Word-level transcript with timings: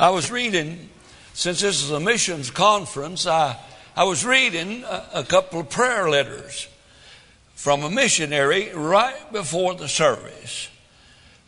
I 0.00 0.10
was 0.10 0.30
reading, 0.30 0.90
since 1.34 1.60
this 1.60 1.82
is 1.82 1.90
a 1.90 1.98
missions 1.98 2.52
conference, 2.52 3.26
I, 3.26 3.58
I 3.96 4.04
was 4.04 4.24
reading 4.24 4.84
a, 4.84 5.04
a 5.14 5.24
couple 5.24 5.58
of 5.58 5.70
prayer 5.70 6.08
letters 6.08 6.68
from 7.56 7.82
a 7.82 7.90
missionary 7.90 8.70
right 8.72 9.32
before 9.32 9.74
the 9.74 9.88
service. 9.88 10.68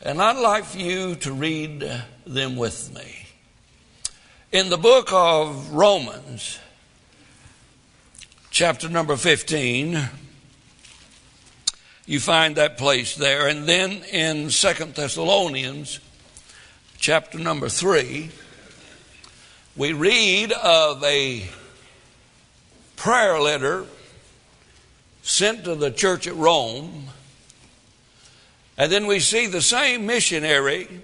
And 0.02 0.20
I'd 0.20 0.40
like 0.40 0.64
for 0.64 0.78
you 0.78 1.14
to 1.16 1.32
read 1.32 1.88
them 2.26 2.56
with 2.56 2.92
me. 2.92 3.28
In 4.50 4.68
the 4.68 4.76
book 4.76 5.12
of 5.12 5.70
Romans, 5.70 6.58
chapter 8.50 8.88
number 8.88 9.14
15, 9.16 10.08
you 12.06 12.18
find 12.18 12.56
that 12.56 12.78
place 12.78 13.14
there. 13.14 13.46
And 13.46 13.68
then 13.68 14.02
in 14.10 14.50
Second 14.50 14.96
Thessalonians, 14.96 16.00
chapter 17.00 17.38
number 17.38 17.70
3, 17.70 18.30
we 19.74 19.94
read 19.94 20.52
of 20.52 21.02
a 21.02 21.48
prayer 22.96 23.40
letter 23.40 23.86
sent 25.22 25.64
to 25.64 25.74
the 25.74 25.90
church 25.90 26.26
at 26.26 26.36
Rome. 26.36 27.06
And 28.76 28.92
then 28.92 29.06
we 29.06 29.18
see 29.18 29.46
the 29.46 29.62
same 29.62 30.04
missionary 30.04 31.00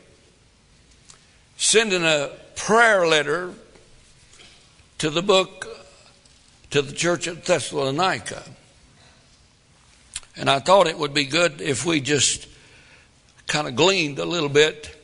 sending 1.56 2.04
a 2.04 2.30
prayer 2.56 3.06
letter 3.06 3.54
to 4.98 5.08
the 5.08 5.22
book 5.22 5.66
to 6.72 6.82
the 6.82 6.92
church 6.92 7.26
at 7.26 7.46
Thessalonica. 7.46 8.42
And 10.36 10.50
I 10.50 10.58
thought 10.58 10.88
it 10.88 10.98
would 10.98 11.14
be 11.14 11.24
good 11.24 11.62
if 11.62 11.86
we 11.86 12.02
just 12.02 12.46
kind 13.46 13.66
of 13.66 13.76
gleaned 13.76 14.18
a 14.18 14.26
little 14.26 14.50
bit 14.50 14.95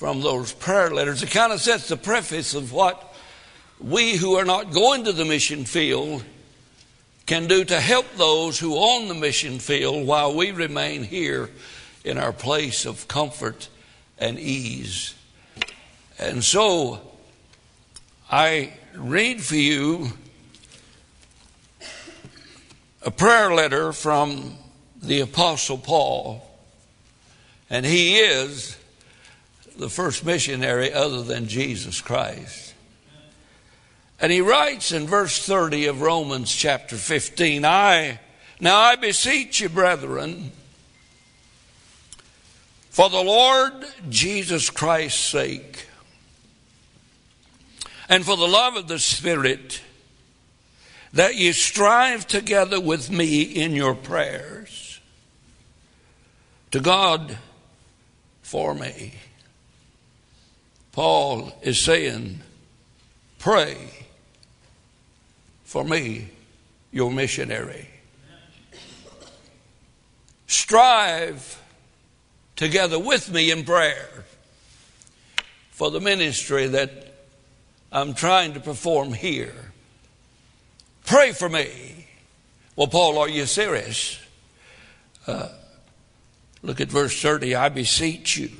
from 0.00 0.22
those 0.22 0.50
prayer 0.50 0.88
letters. 0.88 1.22
It 1.22 1.30
kind 1.30 1.52
of 1.52 1.60
sets 1.60 1.88
the 1.88 1.96
preface 1.98 2.54
of 2.54 2.72
what 2.72 3.14
we 3.78 4.16
who 4.16 4.36
are 4.36 4.46
not 4.46 4.72
going 4.72 5.04
to 5.04 5.12
the 5.12 5.26
mission 5.26 5.66
field 5.66 6.24
can 7.26 7.46
do 7.46 7.66
to 7.66 7.78
help 7.78 8.06
those 8.16 8.58
who 8.58 8.78
own 8.78 9.08
the 9.08 9.14
mission 9.14 9.58
field 9.58 10.06
while 10.06 10.34
we 10.34 10.52
remain 10.52 11.02
here 11.02 11.50
in 12.02 12.16
our 12.16 12.32
place 12.32 12.86
of 12.86 13.08
comfort 13.08 13.68
and 14.16 14.38
ease. 14.38 15.14
And 16.18 16.42
so 16.42 17.02
I 18.32 18.72
read 18.94 19.42
for 19.42 19.56
you 19.56 20.12
a 23.02 23.10
prayer 23.10 23.52
letter 23.52 23.92
from 23.92 24.54
the 25.02 25.20
Apostle 25.20 25.76
Paul, 25.76 26.42
and 27.68 27.84
he 27.84 28.16
is 28.16 28.78
the 29.76 29.88
first 29.88 30.24
missionary 30.24 30.92
other 30.92 31.22
than 31.22 31.48
Jesus 31.48 32.00
Christ. 32.00 32.74
And 34.20 34.30
he 34.30 34.40
writes 34.40 34.92
in 34.92 35.06
verse 35.06 35.44
30 35.44 35.86
of 35.86 36.02
Romans 36.02 36.54
chapter 36.54 36.96
15, 36.96 37.64
I 37.64 38.20
now 38.60 38.78
I 38.78 38.96
beseech 38.96 39.60
you, 39.60 39.70
brethren, 39.70 40.52
for 42.90 43.08
the 43.08 43.22
Lord 43.22 43.72
Jesus 44.10 44.68
Christ's 44.68 45.24
sake, 45.24 45.86
and 48.10 48.24
for 48.24 48.36
the 48.36 48.48
love 48.48 48.76
of 48.76 48.88
the 48.88 48.98
Spirit, 48.98 49.80
that 51.14 51.36
ye 51.36 51.52
strive 51.52 52.26
together 52.26 52.78
with 52.78 53.10
me 53.10 53.42
in 53.42 53.74
your 53.74 53.94
prayers 53.94 55.00
to 56.70 56.80
God 56.80 57.38
for 58.42 58.74
me. 58.74 59.14
Paul 60.92 61.52
is 61.62 61.78
saying, 61.78 62.40
Pray 63.38 63.76
for 65.64 65.84
me, 65.84 66.28
your 66.90 67.10
missionary. 67.10 67.88
Strive 70.46 71.62
together 72.56 72.98
with 72.98 73.32
me 73.32 73.50
in 73.50 73.64
prayer 73.64 74.24
for 75.70 75.90
the 75.90 76.00
ministry 76.00 76.66
that 76.66 77.14
I'm 77.92 78.14
trying 78.14 78.54
to 78.54 78.60
perform 78.60 79.12
here. 79.12 79.72
Pray 81.06 81.32
for 81.32 81.48
me. 81.48 82.06
Well, 82.76 82.88
Paul, 82.88 83.18
are 83.18 83.28
you 83.28 83.46
serious? 83.46 84.18
Uh, 85.26 85.48
look 86.62 86.80
at 86.80 86.88
verse 86.88 87.20
30. 87.22 87.54
I 87.54 87.68
beseech 87.68 88.36
you. 88.36 88.50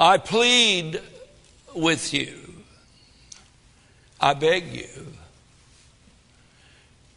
I 0.00 0.16
plead 0.16 0.98
with 1.74 2.14
you. 2.14 2.34
I 4.18 4.32
beg 4.32 4.72
you. 4.72 5.12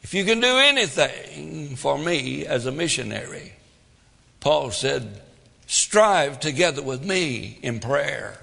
If 0.01 0.13
you 0.13 0.25
can 0.25 0.41
do 0.41 0.57
anything 0.57 1.77
for 1.77 1.97
me 1.97 2.45
as 2.45 2.65
a 2.65 2.73
missionary, 2.73 3.53
Paul 4.41 4.71
said, 4.71 5.21
strive 5.65 6.41
together 6.41 6.81
with 6.81 7.05
me 7.05 7.57
in 7.61 7.79
prayer. 7.79 8.37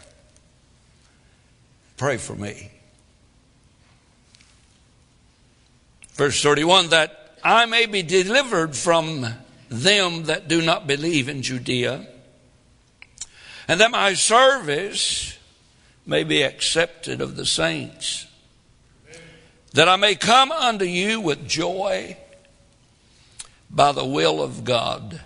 Pray 1.98 2.16
for 2.16 2.34
me. 2.34 2.70
Verse 6.14 6.42
31 6.42 6.88
that 6.88 7.36
I 7.44 7.66
may 7.66 7.84
be 7.84 8.02
delivered 8.02 8.74
from 8.74 9.26
them 9.68 10.24
that 10.24 10.48
do 10.48 10.62
not 10.62 10.86
believe 10.86 11.28
in 11.28 11.42
Judea, 11.42 12.06
and 13.70 13.80
that 13.80 13.92
my 13.92 14.14
service 14.14 15.38
may 16.04 16.24
be 16.24 16.42
accepted 16.42 17.20
of 17.20 17.36
the 17.36 17.46
saints, 17.46 18.26
that 19.74 19.88
I 19.88 19.94
may 19.94 20.16
come 20.16 20.50
unto 20.50 20.84
you 20.84 21.20
with 21.20 21.46
joy 21.46 22.16
by 23.70 23.92
the 23.92 24.04
will 24.04 24.42
of 24.42 24.64
God, 24.64 25.20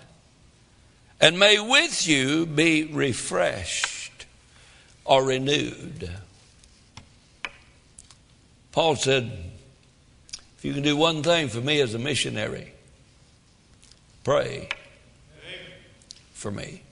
and 1.19 1.39
may 1.39 1.59
with 1.59 2.07
you 2.07 2.45
be 2.45 2.83
refreshed 2.83 4.27
or 5.05 5.23
renewed. 5.23 6.11
Paul 8.71 8.95
said, 8.95 9.31
If 10.59 10.63
you 10.63 10.73
can 10.73 10.83
do 10.83 10.95
one 10.95 11.23
thing 11.23 11.47
for 11.47 11.61
me 11.61 11.81
as 11.81 11.95
a 11.95 11.99
missionary 11.99 12.73
pray 14.23 14.69
for 16.35 16.51
me. 16.51 16.84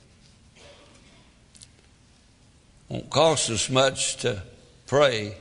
Won't 2.93 3.09
cost 3.09 3.49
us 3.49 3.71
much 3.71 4.17
to 4.17 4.43
pray 4.85 5.35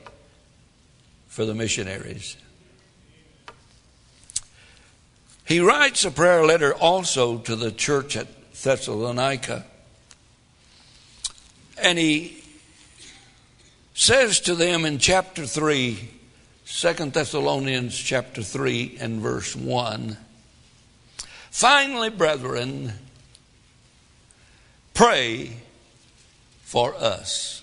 for 1.27 1.45
the 1.45 1.53
missionaries. 1.53 2.35
He 5.45 5.59
writes 5.59 6.03
a 6.03 6.09
prayer 6.09 6.43
letter 6.43 6.73
also 6.73 7.37
to 7.37 7.55
the 7.55 7.71
church 7.71 8.17
at 8.17 8.53
Thessalonica. 8.53 9.67
And 11.77 11.99
he 11.99 12.43
says 13.93 14.39
to 14.39 14.55
them 14.55 14.83
in 14.83 14.97
chapter 14.97 15.45
3 15.45 16.09
Second 16.65 17.13
Thessalonians 17.13 17.95
chapter 17.95 18.41
3 18.41 18.97
and 18.99 19.21
verse 19.21 19.55
1. 19.55 20.17
Finally, 21.51 22.09
brethren, 22.09 22.93
pray 24.95 25.51
for 26.73 26.95
us. 26.95 27.61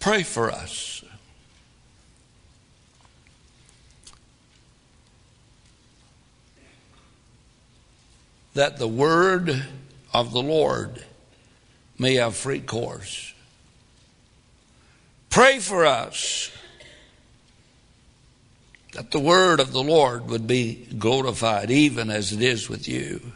Pray 0.00 0.24
for 0.24 0.50
us. 0.50 1.04
That 8.54 8.78
the 8.78 8.88
word 8.88 9.64
of 10.12 10.32
the 10.32 10.42
Lord 10.42 11.04
may 12.00 12.16
have 12.16 12.34
free 12.34 12.58
course 12.58 13.32
Pray 15.30 15.60
for 15.60 15.86
us 15.86 16.50
that 18.94 19.12
the 19.12 19.20
word 19.20 19.60
of 19.60 19.70
the 19.70 19.84
Lord 19.84 20.26
would 20.28 20.48
be 20.48 20.88
glorified, 20.98 21.70
even 21.70 22.10
as 22.10 22.32
it 22.32 22.42
is 22.42 22.68
with 22.68 22.88
you. 22.88 23.32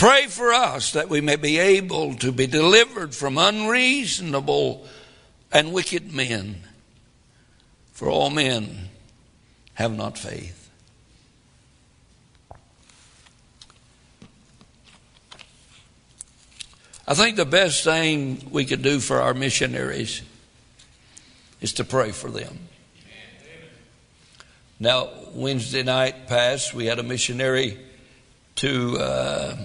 Pray 0.00 0.28
for 0.28 0.50
us 0.50 0.92
that 0.92 1.10
we 1.10 1.20
may 1.20 1.36
be 1.36 1.58
able 1.58 2.14
to 2.14 2.32
be 2.32 2.46
delivered 2.46 3.14
from 3.14 3.36
unreasonable 3.36 4.86
and 5.52 5.74
wicked 5.74 6.10
men, 6.10 6.62
for 7.92 8.08
all 8.08 8.30
men 8.30 8.88
have 9.74 9.94
not 9.94 10.16
faith. 10.16 10.70
I 17.06 17.12
think 17.12 17.36
the 17.36 17.44
best 17.44 17.84
thing 17.84 18.48
we 18.50 18.64
could 18.64 18.80
do 18.80 19.00
for 19.00 19.20
our 19.20 19.34
missionaries 19.34 20.22
is 21.60 21.74
to 21.74 21.84
pray 21.84 22.12
for 22.12 22.30
them. 22.30 22.58
Now, 24.78 25.10
Wednesday 25.34 25.82
night 25.82 26.26
past, 26.26 26.72
we 26.72 26.86
had 26.86 26.98
a 26.98 27.02
missionary 27.02 27.78
to 28.56 28.98
uh, 28.98 29.56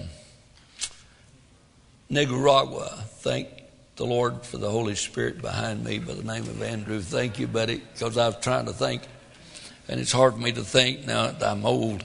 Nicaragua. 2.08 3.04
Thank 3.18 3.48
the 3.96 4.04
Lord 4.04 4.44
for 4.44 4.58
the 4.58 4.70
Holy 4.70 4.94
Spirit 4.94 5.40
behind 5.40 5.84
me 5.84 5.98
by 5.98 6.14
the 6.14 6.22
name 6.22 6.42
of 6.44 6.62
Andrew. 6.62 7.00
Thank 7.00 7.38
you, 7.38 7.46
buddy, 7.46 7.82
because 7.92 8.16
I 8.16 8.26
was 8.26 8.36
trying 8.40 8.66
to 8.66 8.72
think, 8.72 9.02
and 9.88 9.98
it's 9.98 10.12
hard 10.12 10.34
for 10.34 10.40
me 10.40 10.52
to 10.52 10.62
think 10.62 11.06
now 11.06 11.30
that 11.30 11.42
I'm 11.42 11.64
old. 11.64 12.04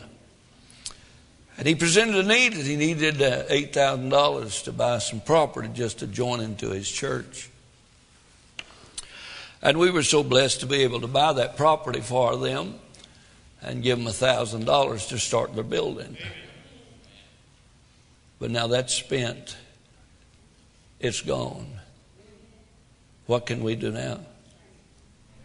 And 1.57 1.67
he 1.67 1.75
presented 1.75 2.15
a 2.15 2.23
need 2.23 2.53
that 2.53 2.65
he 2.65 2.75
needed 2.75 3.21
uh, 3.21 3.43
$8,000 3.43 4.63
to 4.63 4.71
buy 4.71 4.97
some 4.99 5.19
property 5.19 5.69
just 5.73 5.99
to 5.99 6.07
join 6.07 6.39
into 6.39 6.69
his 6.69 6.89
church. 6.89 7.49
And 9.61 9.77
we 9.77 9.91
were 9.91 10.01
so 10.01 10.23
blessed 10.23 10.61
to 10.61 10.65
be 10.65 10.77
able 10.77 11.01
to 11.01 11.07
buy 11.07 11.33
that 11.33 11.57
property 11.57 12.01
for 12.01 12.35
them 12.37 12.75
and 13.61 13.83
give 13.83 13.99
them 13.99 14.07
$1,000 14.07 15.09
to 15.09 15.19
start 15.19 15.53
their 15.53 15.63
building. 15.63 16.17
But 18.39 18.49
now 18.49 18.65
that's 18.65 18.95
spent, 18.95 19.55
it's 21.01 21.21
gone. 21.21 21.67
What 23.25 23.45
can 23.45 23.63
we 23.63 23.75
do 23.75 23.91
now? 23.91 24.19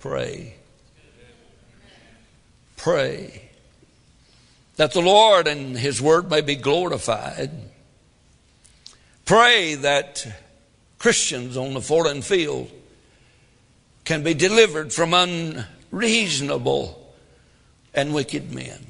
Pray. 0.00 0.54
Pray 2.76 3.42
that 4.76 4.92
the 4.92 5.00
Lord 5.00 5.48
and 5.48 5.76
His 5.76 6.00
Word 6.00 6.30
may 6.30 6.42
be 6.42 6.56
glorified. 6.56 7.50
Pray 9.24 9.74
that 9.76 10.26
Christians 10.98 11.56
on 11.56 11.74
the 11.74 11.80
foreign 11.80 12.22
field 12.22 12.70
can 14.04 14.22
be 14.22 14.34
delivered 14.34 14.92
from 14.92 15.14
unreasonable 15.14 17.14
and 17.94 18.14
wicked 18.14 18.52
men. 18.52 18.86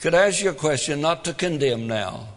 Could 0.00 0.14
I 0.14 0.28
ask 0.28 0.42
you 0.42 0.50
a 0.50 0.54
question, 0.54 1.00
not 1.00 1.24
to 1.24 1.32
condemn 1.32 1.88
now? 1.88 2.28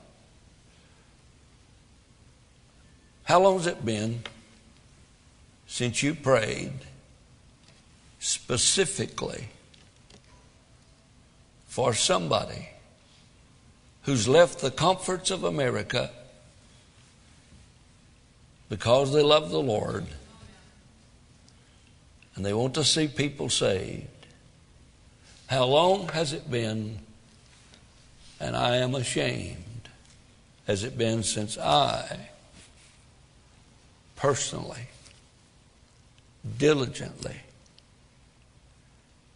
How 3.32 3.40
long 3.40 3.60
has 3.60 3.68
it 3.68 3.86
been 3.86 4.24
since 5.66 6.04
you 6.04 6.16
prayed 6.16 6.74
specifically 8.20 9.48
for 11.66 11.94
somebody 11.94 12.68
who's 14.02 14.28
left 14.28 14.60
the 14.60 14.70
comforts 14.70 15.32
of 15.32 15.46
America 15.46 16.12
because 18.68 19.14
they 19.14 19.22
love 19.22 19.50
the 19.50 19.62
Lord 19.62 20.08
and 22.36 22.46
they 22.46 22.54
want 22.54 22.74
to 22.74 22.84
see 22.84 23.08
people 23.08 23.48
saved. 23.48 24.08
How 25.48 25.64
long 25.64 26.10
has 26.10 26.34
it 26.34 26.52
been? 26.52 27.00
And 28.42 28.58
I 28.58 28.76
am 28.76 28.94
ashamed. 28.94 29.88
Has 30.68 30.84
it 30.84 30.98
been 30.98 31.24
since 31.24 31.58
I 31.58 32.31
personally, 34.22 34.88
diligently 36.60 37.38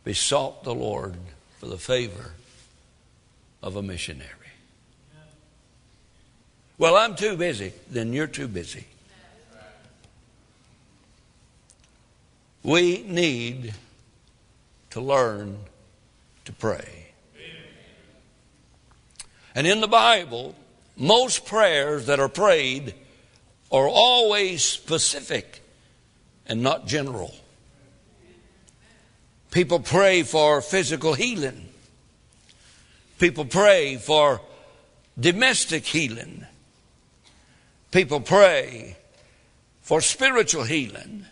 besought 0.03 0.63
the 0.63 0.75
Lord 0.75 1.15
for 1.59 1.65
the 1.65 1.77
favor 1.79 2.33
of 3.63 3.75
a 3.75 3.81
missionary. 3.81 4.29
Well, 6.77 6.95
I'm 6.95 7.15
too 7.15 7.35
busy. 7.35 7.73
Then 7.89 8.13
you're 8.13 8.27
too 8.27 8.47
busy. 8.47 8.85
We 12.61 13.01
need 13.07 13.73
to 14.91 15.01
learn 15.01 15.57
to 16.45 16.53
pray. 16.53 17.07
And 19.55 19.65
in 19.65 19.81
the 19.81 19.87
Bible, 19.87 20.53
most 20.95 21.47
prayers 21.47 22.05
that 22.05 22.19
are 22.19 22.29
prayed 22.29 22.93
are 23.71 23.87
always 23.87 24.63
specific 24.63 25.61
and 26.45 26.61
not 26.61 26.87
general. 26.87 27.33
People 29.51 29.79
pray 29.79 30.23
for 30.23 30.61
physical 30.61 31.13
healing. 31.13 31.69
People 33.19 33.45
pray 33.45 33.95
for 33.95 34.41
domestic 35.19 35.85
healing. 35.85 36.45
People 37.91 38.19
pray 38.19 38.97
for 39.81 40.01
spiritual 40.01 40.63
healing. 40.63 41.25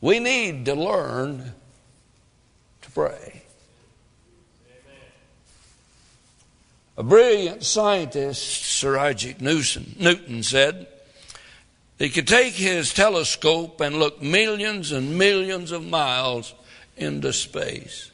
We 0.00 0.18
need 0.18 0.64
to 0.64 0.74
learn 0.74 1.52
to 2.82 2.90
pray. 2.90 3.41
A 6.96 7.02
brilliant 7.02 7.64
scientist, 7.64 8.64
Sir 8.64 8.98
Isaac 8.98 9.40
Newton, 9.40 10.42
said, 10.42 10.86
he 11.98 12.10
could 12.10 12.26
take 12.26 12.54
his 12.54 12.92
telescope 12.92 13.80
and 13.80 14.00
look 14.00 14.20
millions 14.20 14.90
and 14.90 15.16
millions 15.16 15.70
of 15.70 15.86
miles 15.86 16.52
into 16.96 17.32
space. 17.32 18.10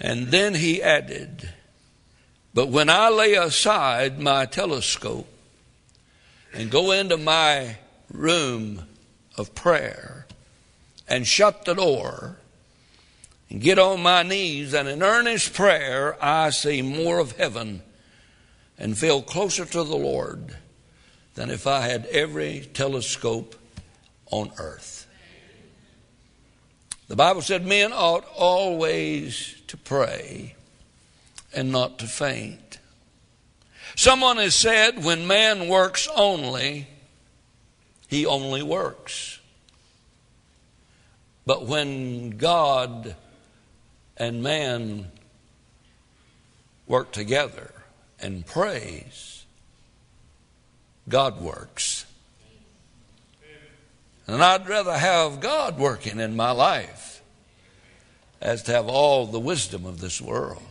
And 0.00 0.28
then 0.28 0.54
he 0.54 0.82
added, 0.82 1.48
But 2.52 2.68
when 2.68 2.90
I 2.90 3.08
lay 3.08 3.34
aside 3.34 4.20
my 4.20 4.44
telescope 4.44 5.28
and 6.52 6.70
go 6.70 6.90
into 6.90 7.16
my 7.16 7.76
room 8.12 8.86
of 9.38 9.54
prayer 9.54 10.26
and 11.08 11.26
shut 11.26 11.64
the 11.64 11.74
door 11.74 12.36
and 13.50 13.60
get 13.60 13.78
on 13.78 14.00
my 14.00 14.22
knees 14.22 14.72
and 14.72 14.88
in 14.88 15.02
earnest 15.02 15.52
prayer, 15.52 16.16
I 16.24 16.50
see 16.50 16.82
more 16.82 17.18
of 17.18 17.32
heaven 17.32 17.82
and 18.78 18.96
feel 18.96 19.20
closer 19.20 19.66
to 19.66 19.84
the 19.84 19.96
Lord 19.96 20.56
than 21.34 21.50
if 21.50 21.66
I 21.66 21.82
had 21.82 22.06
every 22.06 22.68
telescope 22.72 23.56
on 24.30 24.52
earth. 24.58 25.06
The 27.08 27.16
Bible 27.16 27.42
said 27.42 27.66
men 27.66 27.92
ought 27.92 28.24
always 28.36 29.56
to 29.66 29.76
pray 29.76 30.54
and 31.52 31.72
not 31.72 31.98
to 31.98 32.06
faint. 32.06 32.78
Someone 33.96 34.36
has 34.36 34.54
said 34.54 35.02
when 35.04 35.26
man 35.26 35.68
works 35.68 36.08
only, 36.14 36.86
he 38.06 38.24
only 38.24 38.62
works. 38.62 39.40
But 41.44 41.66
when 41.66 42.30
God 42.30 43.16
and 44.20 44.42
man 44.42 45.06
work 46.86 47.10
together 47.10 47.72
and 48.20 48.44
praise, 48.44 49.46
God 51.08 51.40
works. 51.40 52.04
And 54.26 54.44
I'd 54.44 54.68
rather 54.68 54.96
have 54.96 55.40
God 55.40 55.78
working 55.78 56.20
in 56.20 56.36
my 56.36 56.50
life 56.50 57.22
as 58.42 58.62
to 58.64 58.72
have 58.72 58.88
all 58.88 59.26
the 59.26 59.40
wisdom 59.40 59.86
of 59.86 60.00
this 60.00 60.20
world. 60.20 60.62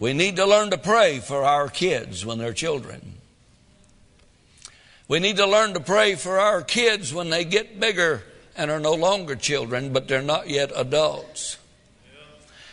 We 0.00 0.12
need 0.12 0.36
to 0.36 0.46
learn 0.46 0.70
to 0.70 0.78
pray 0.78 1.20
for 1.20 1.44
our 1.44 1.68
kids 1.68 2.26
when 2.26 2.38
they're 2.38 2.52
children. 2.52 3.14
We 5.06 5.20
need 5.20 5.36
to 5.36 5.46
learn 5.46 5.74
to 5.74 5.80
pray 5.80 6.16
for 6.16 6.40
our 6.40 6.62
kids 6.62 7.14
when 7.14 7.30
they 7.30 7.44
get 7.44 7.78
bigger 7.78 8.24
and 8.58 8.70
are 8.70 8.80
no 8.80 8.92
longer 8.92 9.36
children, 9.36 9.92
but 9.92 10.08
they're 10.08 10.20
not 10.20 10.50
yet 10.50 10.72
adults. 10.74 11.56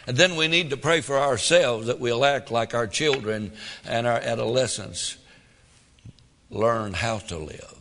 And 0.07 0.17
then 0.17 0.35
we 0.35 0.47
need 0.47 0.71
to 0.71 0.77
pray 0.77 1.01
for 1.01 1.17
ourselves 1.17 1.87
that 1.87 1.99
we'll 1.99 2.25
act 2.25 2.51
like 2.51 2.73
our 2.73 2.87
children 2.87 3.53
and 3.85 4.05
our 4.05 4.17
adolescents 4.17 5.17
learn 6.49 6.93
how 6.93 7.19
to 7.19 7.37
live. 7.37 7.71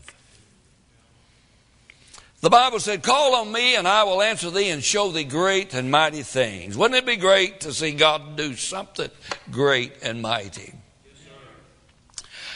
The 2.40 2.50
Bible 2.50 2.78
said, 2.78 3.02
Call 3.02 3.36
on 3.36 3.50
me 3.50 3.74
and 3.74 3.88
I 3.88 4.04
will 4.04 4.20
answer 4.20 4.50
thee 4.50 4.68
and 4.68 4.84
show 4.84 5.10
thee 5.10 5.24
great 5.24 5.72
and 5.72 5.90
mighty 5.90 6.22
things. 6.22 6.76
Wouldn't 6.76 6.98
it 6.98 7.06
be 7.06 7.16
great 7.16 7.60
to 7.60 7.72
see 7.72 7.92
God 7.92 8.36
do 8.36 8.54
something 8.54 9.10
great 9.50 9.94
and 10.02 10.20
mighty? 10.20 10.74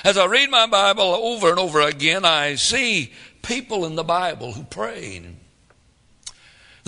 As 0.04 0.18
I 0.18 0.26
read 0.26 0.50
my 0.50 0.66
Bible 0.66 1.02
over 1.02 1.48
and 1.48 1.58
over 1.58 1.80
again, 1.80 2.24
I 2.24 2.56
see 2.56 3.12
people 3.42 3.86
in 3.86 3.96
the 3.96 4.04
Bible 4.04 4.52
who 4.52 4.62
prayed. 4.62 5.37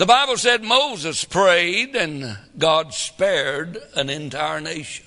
The 0.01 0.07
Bible 0.07 0.37
said 0.37 0.63
Moses 0.63 1.23
prayed 1.25 1.95
and 1.95 2.35
God 2.57 2.91
spared 2.91 3.77
an 3.95 4.09
entire 4.09 4.59
nation. 4.59 5.05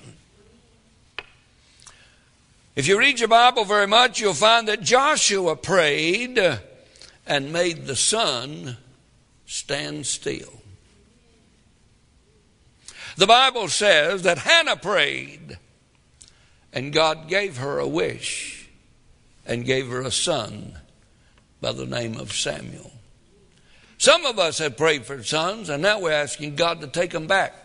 If 2.77 2.87
you 2.87 2.97
read 2.97 3.19
your 3.19 3.27
Bible 3.27 3.65
very 3.65 3.89
much, 3.89 4.21
you'll 4.21 4.35
find 4.35 4.69
that 4.69 4.83
Joshua 4.83 5.57
prayed 5.57 6.39
and 7.27 7.53
made 7.53 7.87
the 7.87 7.97
sun 7.97 8.77
stand 9.47 10.07
still. 10.07 10.63
The 13.17 13.27
Bible 13.27 13.67
says 13.67 14.23
that 14.23 14.39
Hannah 14.39 14.77
prayed 14.77 15.59
and 16.73 16.93
God 16.93 17.27
gave 17.29 17.57
her 17.57 17.81
a 17.81 17.89
wish 17.89 18.69
and 19.45 19.65
gave 19.65 19.89
her 19.89 20.03
a 20.03 20.13
son 20.13 20.79
by 21.61 21.73
the 21.73 21.85
name 21.85 22.17
of 22.17 22.33
Samuel. 22.33 22.94
Some 23.99 24.27
of 24.27 24.39
us 24.39 24.59
have 24.59 24.77
prayed 24.77 25.07
for 25.07 25.23
sons, 25.23 25.69
and 25.69 25.83
now 25.83 26.01
we're 26.01 26.13
asking 26.13 26.57
God 26.57 26.81
to 26.81 26.87
take 26.87 27.11
them 27.11 27.27
back. 27.27 27.55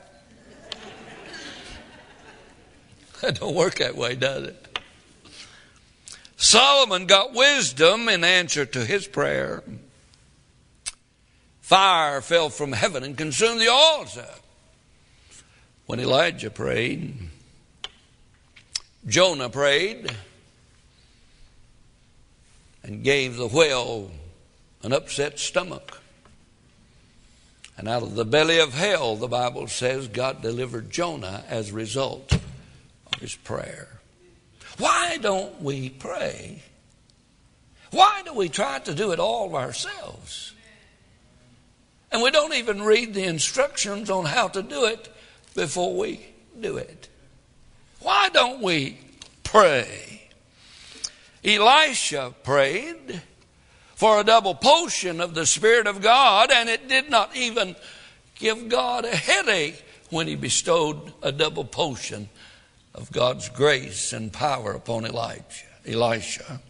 That 3.21 3.37
don't 3.41 3.53
work 3.53 3.79
that 3.79 3.97
way, 3.97 4.15
does 4.15 4.47
it? 4.47 4.79
Solomon 6.37 7.05
got 7.05 7.33
wisdom 7.33 8.07
in 8.07 8.23
answer 8.23 8.65
to 8.65 8.85
his 8.85 9.05
prayer. 9.07 9.61
Fire 11.59 12.21
fell 12.21 12.49
from 12.49 12.71
heaven 12.71 13.03
and 13.03 13.17
consumed 13.17 13.59
the 13.59 13.67
altar. 13.67 14.29
When 15.85 15.99
Elijah 15.99 16.49
prayed, 16.49 17.13
Jonah 19.05 19.49
prayed 19.49 20.15
and 22.83 23.03
gave 23.03 23.35
the 23.35 23.47
whale 23.47 24.09
an 24.81 24.93
upset 24.93 25.39
stomach. 25.39 25.98
And 27.79 27.87
out 27.87 28.03
of 28.03 28.15
the 28.15 28.25
belly 28.25 28.59
of 28.59 28.73
hell, 28.73 29.15
the 29.15 29.29
Bible 29.29 29.67
says, 29.67 30.09
God 30.09 30.41
delivered 30.41 30.91
Jonah 30.91 31.45
as 31.47 31.69
a 31.69 31.73
result 31.73 32.33
of 32.33 33.21
his 33.21 33.35
prayer. 33.35 34.01
Why 34.77 35.15
don't 35.21 35.61
we 35.61 35.89
pray? 35.89 36.61
Why 37.91 38.21
do 38.25 38.33
we 38.33 38.49
try 38.49 38.79
to 38.79 38.93
do 38.93 39.13
it 39.13 39.19
all 39.21 39.55
ourselves? 39.55 40.53
And 42.11 42.21
we 42.21 42.31
don't 42.31 42.53
even 42.53 42.81
read 42.81 43.13
the 43.13 43.23
instructions 43.23 44.09
on 44.09 44.25
how 44.25 44.49
to 44.49 44.61
do 44.61 44.83
it 44.83 45.07
before 45.55 45.95
we 45.95 46.25
do 46.59 46.75
it. 46.75 47.07
Why 48.01 48.27
don't 48.27 48.61
we 48.61 48.99
pray? 49.45 50.27
Elisha 51.45 52.33
prayed 52.43 53.21
for 53.99 54.21
a 54.21 54.23
double 54.23 54.55
potion 54.55 55.19
of 55.19 55.33
the 55.33 55.45
Spirit 55.45 55.85
of 55.85 56.01
God, 56.01 56.51
and 56.53 56.69
it 56.69 56.87
did 56.87 57.09
not 57.09 57.35
even 57.35 57.75
give 58.35 58.69
God 58.69 59.03
a 59.03 59.13
headache 59.13 59.83
when 60.09 60.25
he 60.25 60.37
bestowed 60.37 61.11
a 61.21 61.33
double 61.33 61.65
potion 61.65 62.29
of 62.95 63.11
God's 63.11 63.49
grace 63.49 64.13
and 64.13 64.31
power 64.31 64.71
upon 64.71 65.05
Elijah, 65.05 65.43
Elisha. 65.85 66.61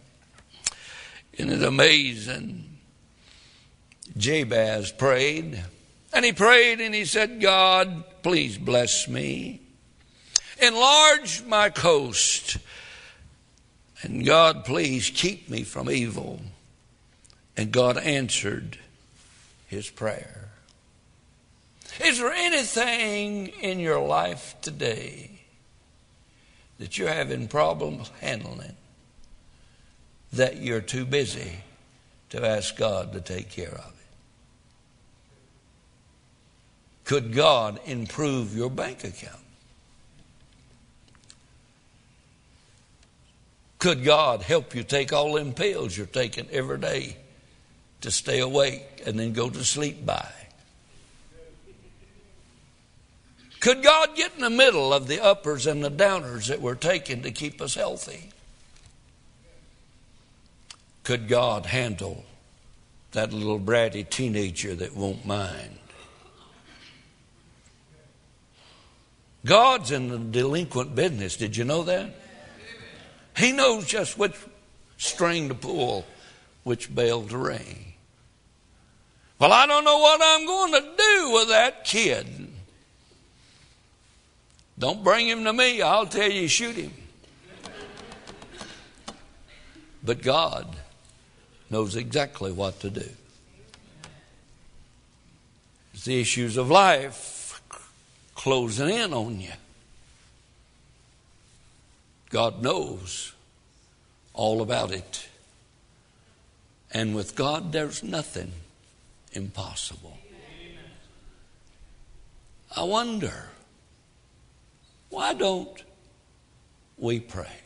Isn't 1.34 1.52
it 1.52 1.62
amazing? 1.62 2.68
Jabez 4.16 4.90
prayed, 4.90 5.62
and 6.12 6.24
he 6.24 6.32
prayed 6.32 6.80
and 6.80 6.92
he 6.92 7.04
said, 7.04 7.40
God, 7.40 8.02
please 8.24 8.58
bless 8.58 9.06
me. 9.06 9.60
Enlarge 10.60 11.44
my 11.44 11.70
coast. 11.70 12.56
And 14.02 14.26
God, 14.26 14.64
please 14.64 15.10
keep 15.10 15.48
me 15.48 15.62
from 15.62 15.88
evil. 15.88 16.40
And 17.56 17.72
God 17.72 17.98
answered 17.98 18.78
his 19.66 19.88
prayer. 19.90 20.48
Is 22.04 22.18
there 22.18 22.32
anything 22.32 23.48
in 23.48 23.78
your 23.78 24.00
life 24.00 24.54
today 24.62 25.42
that 26.78 26.96
you're 26.96 27.08
having 27.08 27.48
problems 27.48 28.10
handling 28.20 28.76
that 30.32 30.56
you're 30.56 30.80
too 30.80 31.04
busy 31.04 31.58
to 32.30 32.46
ask 32.46 32.76
God 32.76 33.12
to 33.12 33.20
take 33.20 33.50
care 33.50 33.74
of 33.74 33.86
it? 33.86 33.94
Could 37.04 37.32
God 37.34 37.80
improve 37.84 38.56
your 38.56 38.70
bank 38.70 39.04
account? 39.04 39.36
Could 43.78 44.04
God 44.04 44.42
help 44.42 44.74
you 44.74 44.84
take 44.84 45.12
all 45.12 45.32
them 45.32 45.52
pills 45.52 45.96
you're 45.96 46.06
taking 46.06 46.48
every 46.50 46.78
day 46.78 47.16
to 48.00 48.10
stay 48.10 48.40
awake 48.40 49.02
and 49.06 49.18
then 49.18 49.32
go 49.32 49.50
to 49.50 49.64
sleep 49.64 50.04
by? 50.04 50.28
Could 53.60 53.82
God 53.82 54.16
get 54.16 54.34
in 54.34 54.40
the 54.40 54.50
middle 54.50 54.92
of 54.92 55.06
the 55.06 55.22
uppers 55.22 55.66
and 55.66 55.84
the 55.84 55.90
downers 55.90 56.48
that 56.48 56.62
we're 56.62 56.74
taking 56.74 57.22
to 57.22 57.30
keep 57.30 57.60
us 57.60 57.74
healthy? 57.74 58.30
Could 61.04 61.28
God 61.28 61.66
handle 61.66 62.24
that 63.12 63.32
little 63.32 63.60
bratty 63.60 64.08
teenager 64.08 64.74
that 64.74 64.96
won't 64.96 65.26
mind? 65.26 65.78
God's 69.44 69.90
in 69.90 70.08
the 70.08 70.18
delinquent 70.18 70.94
business. 70.94 71.36
Did 71.36 71.56
you 71.56 71.64
know 71.64 71.82
that? 71.84 72.14
He 73.36 73.52
knows 73.52 73.86
just 73.86 74.18
which 74.18 74.34
string 74.96 75.48
to 75.48 75.54
pull, 75.54 76.06
which 76.62 76.94
bell 76.94 77.22
to 77.22 77.38
ring. 77.38 77.89
Well, 79.40 79.54
I 79.54 79.66
don't 79.66 79.84
know 79.84 79.98
what 79.98 80.20
I'm 80.22 80.46
going 80.46 80.72
to 80.72 80.80
do 80.98 81.30
with 81.32 81.48
that 81.48 81.84
kid. 81.84 82.26
Don't 84.78 85.02
bring 85.02 85.26
him 85.26 85.44
to 85.44 85.52
me. 85.54 85.80
I'll 85.80 86.06
tell 86.06 86.30
you, 86.30 86.46
shoot 86.46 86.76
him. 86.76 86.92
But 90.04 90.22
God 90.22 90.76
knows 91.70 91.96
exactly 91.96 92.52
what 92.52 92.80
to 92.80 92.90
do. 92.90 93.08
It's 95.94 96.04
the 96.04 96.20
issues 96.20 96.58
of 96.58 96.70
life 96.70 97.62
closing 98.34 98.90
in 98.90 99.14
on 99.14 99.40
you. 99.40 99.52
God 102.28 102.62
knows 102.62 103.32
all 104.34 104.60
about 104.60 104.92
it. 104.92 105.28
And 106.92 107.14
with 107.14 107.34
God, 107.34 107.72
there's 107.72 108.02
nothing 108.02 108.52
impossible. 109.32 110.16
I 112.76 112.84
wonder, 112.84 113.48
why 115.08 115.34
don't 115.34 115.82
we 116.96 117.20
pray? 117.20 117.56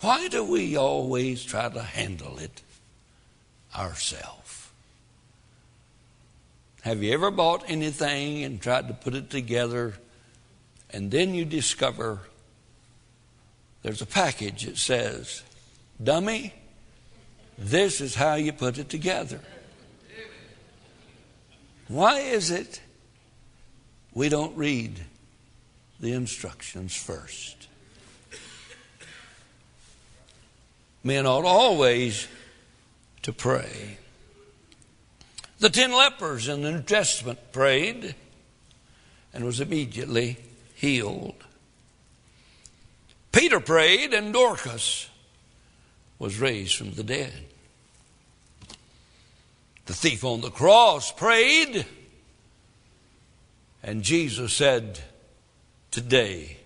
Why 0.00 0.26
do 0.28 0.42
we 0.42 0.76
always 0.76 1.44
try 1.44 1.68
to 1.68 1.82
handle 1.82 2.38
it 2.38 2.62
ourselves? 3.76 4.68
Have 6.82 7.00
you 7.02 7.12
ever 7.12 7.30
bought 7.30 7.62
anything 7.68 8.42
and 8.42 8.60
tried 8.60 8.88
to 8.88 8.94
put 8.94 9.14
it 9.14 9.30
together 9.30 9.94
and 10.90 11.10
then 11.10 11.34
you 11.34 11.44
discover 11.44 12.20
there's 13.82 14.02
a 14.02 14.06
package 14.06 14.64
that 14.64 14.76
says, 14.76 15.42
Dummy, 16.02 16.52
this 17.58 18.00
is 18.00 18.14
how 18.14 18.34
you 18.34 18.52
put 18.52 18.78
it 18.78 18.88
together. 18.88 19.40
Why 21.88 22.20
is 22.20 22.50
it 22.50 22.80
we 24.14 24.28
don't 24.28 24.56
read 24.56 25.00
the 26.00 26.12
instructions 26.12 26.96
first? 26.96 27.68
Men 31.04 31.26
ought 31.26 31.44
always 31.44 32.28
to 33.22 33.32
pray. 33.32 33.98
The 35.58 35.70
ten 35.70 35.92
lepers 35.92 36.48
in 36.48 36.62
the 36.62 36.72
New 36.72 36.82
Testament 36.82 37.52
prayed 37.52 38.14
and 39.32 39.44
was 39.44 39.60
immediately 39.60 40.38
healed. 40.74 41.44
Peter 43.32 43.60
prayed 43.60 44.12
and 44.12 44.32
Dorcas 44.32 45.08
was 46.22 46.38
raised 46.38 46.76
from 46.76 46.92
the 46.92 47.02
dead. 47.02 47.32
The 49.86 49.92
thief 49.92 50.22
on 50.22 50.40
the 50.40 50.52
cross 50.52 51.10
prayed 51.10 51.84
and 53.82 54.04
Jesus 54.04 54.52
said, 54.52 55.00
Today 55.90 56.58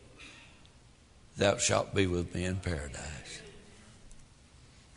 thou 1.39 1.57
shalt 1.57 1.95
be 1.95 2.07
with 2.07 2.35
me 2.35 2.45
in 2.45 2.57
paradise. 2.57 3.41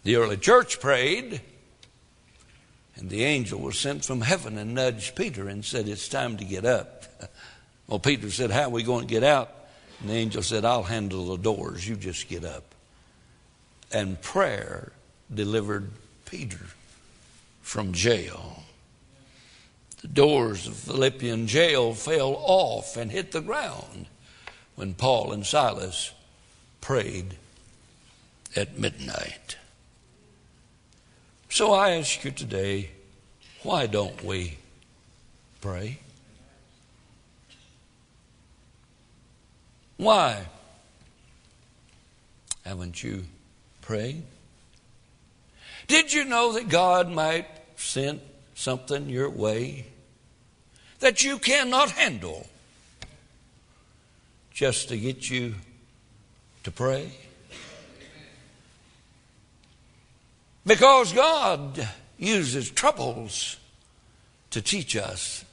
The 0.04 0.18
early 0.18 0.36
church 0.36 0.82
prayed 0.82 1.40
and 2.98 3.10
the 3.10 3.24
angel 3.24 3.62
was 3.62 3.80
sent 3.80 4.04
from 4.04 4.20
heaven 4.20 4.58
and 4.58 4.76
nudged 4.76 5.16
Peter 5.16 5.48
and 5.48 5.64
said, 5.64 5.88
It's 5.88 6.10
time 6.10 6.36
to 6.36 6.44
get 6.44 6.66
up. 6.66 7.06
Well, 7.88 7.98
Peter 7.98 8.30
said, 8.30 8.52
How 8.52 8.66
are 8.66 8.70
we 8.70 8.84
going 8.84 9.08
to 9.08 9.12
get 9.12 9.24
out? 9.24 9.50
And 10.00 10.12
the 10.12 10.14
angel 10.14 10.44
said, 10.44 10.64
I'll 10.64 10.84
handle 10.84 11.26
the 11.26 11.42
doors. 11.42 11.88
You 11.88 11.96
just 11.96 12.30
get 12.30 12.46
up. 12.46 12.76
And 13.92 14.22
prayer 14.22 14.92
delivered 15.34 15.92
Peter 16.26 16.68
from 17.62 17.94
jail. 17.94 18.64
The 20.02 20.08
doors 20.08 20.68
of 20.68 20.76
Philippian 20.76 21.48
jail 21.48 21.94
fell 21.94 22.36
off 22.40 22.96
and 22.96 23.12
hit 23.12 23.32
the 23.32 23.42
ground 23.42 24.06
when 24.76 24.94
Paul 24.94 25.34
and 25.34 25.46
Silas 25.46 26.14
prayed 26.82 27.36
at 28.56 28.78
midnight. 28.78 29.58
So 31.50 31.74
I 31.74 31.92
ask 31.92 32.24
you 32.24 32.32
today, 32.32 32.92
why 33.64 33.88
don't 33.88 34.24
we 34.24 34.58
pray? 35.62 36.00
Why 39.98 40.46
haven't 42.64 43.04
you 43.04 43.26
prayed? 43.90 44.22
Did 45.88 46.14
you 46.14 46.24
know 46.24 46.54
that 46.54 46.70
God 46.70 47.10
might 47.10 47.48
send 47.76 48.22
something 48.54 49.10
your 49.10 49.32
way 49.32 49.88
that 51.00 51.24
you 51.24 51.40
cannot 51.40 51.90
handle? 51.90 52.46
just 54.60 54.90
to 54.90 54.98
get 54.98 55.30
you 55.30 55.56
to 56.64 56.70
pray? 56.70 57.10
Because 60.66 61.14
God 61.14 61.88
uses 62.18 62.70
troubles 62.70 63.56
to 64.50 64.62
teach 64.62 64.98
us 64.98 65.46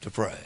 to 0.00 0.10
pray. 0.10 0.40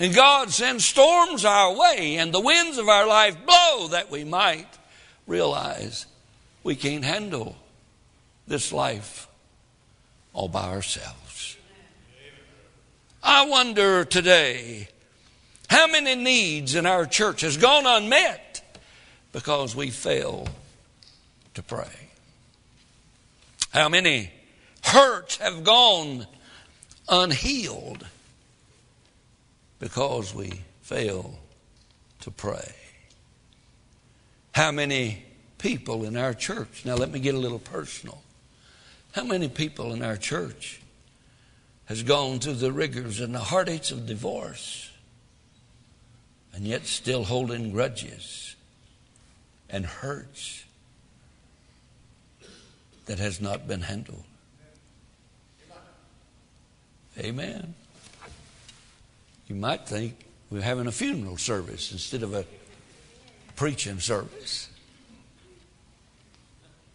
And 0.00 0.12
God 0.12 0.50
sends 0.50 0.84
storms 0.84 1.44
our 1.44 1.72
way, 1.72 2.16
and 2.16 2.34
the 2.34 2.40
winds 2.40 2.76
of 2.76 2.88
our 2.88 3.06
life 3.06 3.36
blow 3.46 3.86
that 3.92 4.10
we 4.10 4.24
might 4.24 4.66
realize 5.26 6.06
we 6.62 6.76
can't 6.76 7.04
handle 7.04 7.56
this 8.46 8.72
life 8.72 9.28
all 10.32 10.48
by 10.48 10.64
ourselves. 10.64 11.56
I 13.22 13.46
wonder 13.46 14.04
today 14.04 14.88
how 15.68 15.86
many 15.86 16.14
needs 16.14 16.74
in 16.74 16.86
our 16.86 17.06
church 17.06 17.40
has 17.40 17.56
gone 17.56 17.86
unmet 17.86 18.62
because 19.32 19.74
we 19.74 19.90
fail 19.90 20.46
to 21.54 21.62
pray. 21.62 21.88
How 23.72 23.88
many 23.88 24.30
hurts 24.82 25.38
have 25.38 25.64
gone 25.64 26.26
unhealed 27.08 28.06
because 29.78 30.34
we 30.34 30.60
fail 30.82 31.38
to 32.20 32.30
pray. 32.30 32.74
How 34.54 34.70
many 34.70 35.24
people 35.58 36.04
in 36.04 36.16
our 36.16 36.32
church, 36.32 36.84
now 36.84 36.94
let 36.94 37.10
me 37.10 37.18
get 37.18 37.34
a 37.34 37.38
little 37.38 37.58
personal. 37.58 38.22
How 39.10 39.24
many 39.24 39.48
people 39.48 39.92
in 39.92 40.00
our 40.00 40.16
church 40.16 40.80
has 41.86 42.04
gone 42.04 42.38
through 42.38 42.54
the 42.54 42.70
rigors 42.70 43.18
and 43.18 43.34
the 43.34 43.40
heartaches 43.40 43.90
of 43.90 44.06
divorce 44.06 44.92
and 46.52 46.64
yet 46.64 46.86
still 46.86 47.24
holding 47.24 47.72
grudges 47.72 48.54
and 49.68 49.84
hurts 49.84 50.64
that 53.06 53.18
has 53.18 53.40
not 53.40 53.66
been 53.66 53.80
handled? 53.80 54.22
Amen. 57.18 57.74
You 59.48 59.56
might 59.56 59.88
think 59.88 60.14
we're 60.48 60.60
having 60.60 60.86
a 60.86 60.92
funeral 60.92 61.38
service 61.38 61.90
instead 61.90 62.22
of 62.22 62.34
a 62.34 62.46
preaching 63.56 64.00
service. 64.00 64.68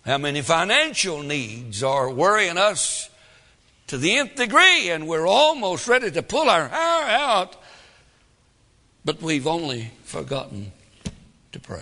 How 0.05 0.17
many 0.17 0.41
financial 0.41 1.21
needs 1.21 1.83
are 1.83 2.09
worrying 2.09 2.57
us 2.57 3.09
to 3.87 3.97
the 3.97 4.17
nth 4.17 4.35
degree, 4.35 4.89
and 4.89 5.07
we're 5.07 5.27
almost 5.27 5.87
ready 5.87 6.11
to 6.11 6.21
pull 6.21 6.49
our 6.49 6.67
hair 6.67 7.17
out, 7.19 7.55
but 9.03 9.21
we've 9.21 9.47
only 9.47 9.91
forgotten 10.03 10.71
to 11.51 11.59
pray. 11.59 11.81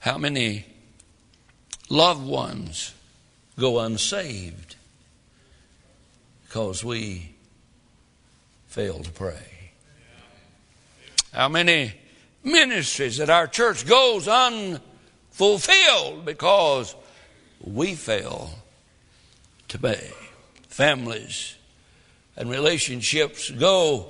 How 0.00 0.18
many 0.18 0.66
loved 1.88 2.26
ones 2.26 2.94
go 3.58 3.80
unsaved 3.80 4.76
because 6.46 6.84
we 6.84 7.34
fail 8.68 9.02
to 9.02 9.10
pray. 9.10 9.57
How 11.32 11.48
many 11.48 11.94
ministries 12.42 13.20
at 13.20 13.30
our 13.30 13.46
church 13.46 13.86
goes 13.86 14.26
unfulfilled 14.28 16.24
because 16.24 16.94
we 17.60 17.94
fail 17.94 18.50
to 19.68 19.78
pray. 19.78 20.10
Families 20.68 21.56
and 22.36 22.50
relationships 22.50 23.50
go 23.50 24.08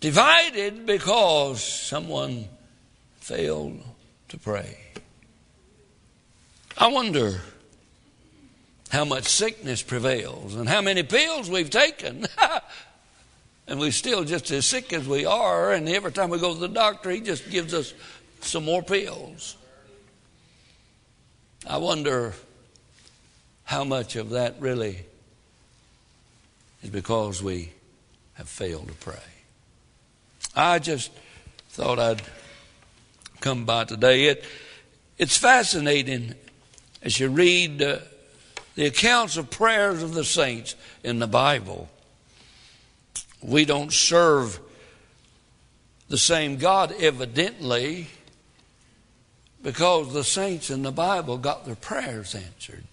divided 0.00 0.86
because 0.86 1.62
someone 1.62 2.48
failed 3.20 3.80
to 4.28 4.38
pray. 4.38 4.78
I 6.76 6.88
wonder 6.88 7.40
how 8.90 9.04
much 9.04 9.24
sickness 9.24 9.82
prevails 9.82 10.54
and 10.54 10.68
how 10.68 10.82
many 10.82 11.02
pills 11.02 11.48
we've 11.48 11.70
taken. 11.70 12.26
and 13.66 13.80
we're 13.80 13.92
still 13.92 14.24
just 14.24 14.50
as 14.50 14.66
sick 14.66 14.92
as 14.92 15.08
we 15.08 15.24
are, 15.24 15.72
and 15.72 15.88
every 15.88 16.12
time 16.12 16.30
we 16.30 16.38
go 16.38 16.52
to 16.54 16.60
the 16.60 16.68
doctor, 16.68 17.10
he 17.10 17.20
just 17.20 17.50
gives 17.50 17.72
us 17.72 17.94
some 18.40 18.64
more 18.64 18.82
pills. 18.82 19.56
I 21.66 21.78
wonder 21.78 22.34
how 23.64 23.84
much 23.84 24.16
of 24.16 24.30
that 24.30 24.56
really 24.60 24.98
is 26.82 26.90
because 26.90 27.42
we 27.42 27.72
have 28.34 28.48
failed 28.48 28.88
to 28.88 28.94
pray. 28.94 29.16
I 30.54 30.78
just 30.78 31.10
thought 31.70 31.98
I'd 31.98 32.22
come 33.40 33.64
by 33.64 33.84
today. 33.84 34.26
It, 34.26 34.44
it's 35.16 35.38
fascinating 35.38 36.34
as 37.02 37.18
you 37.18 37.28
read. 37.30 37.80
Uh, 37.80 37.98
the 38.74 38.86
accounts 38.86 39.36
of 39.36 39.50
prayers 39.50 40.02
of 40.02 40.14
the 40.14 40.24
saints 40.24 40.74
in 41.02 41.18
the 41.18 41.26
Bible. 41.26 41.88
We 43.44 43.66
don't 43.66 43.92
serve 43.92 44.58
the 46.08 46.18
same 46.18 46.56
God, 46.56 46.92
evidently, 46.98 48.08
because 49.62 50.12
the 50.12 50.24
saints 50.24 50.70
in 50.70 50.82
the 50.82 50.90
Bible 50.90 51.38
got 51.38 51.66
their 51.66 51.76
prayers 51.76 52.34
answered. 52.34 52.84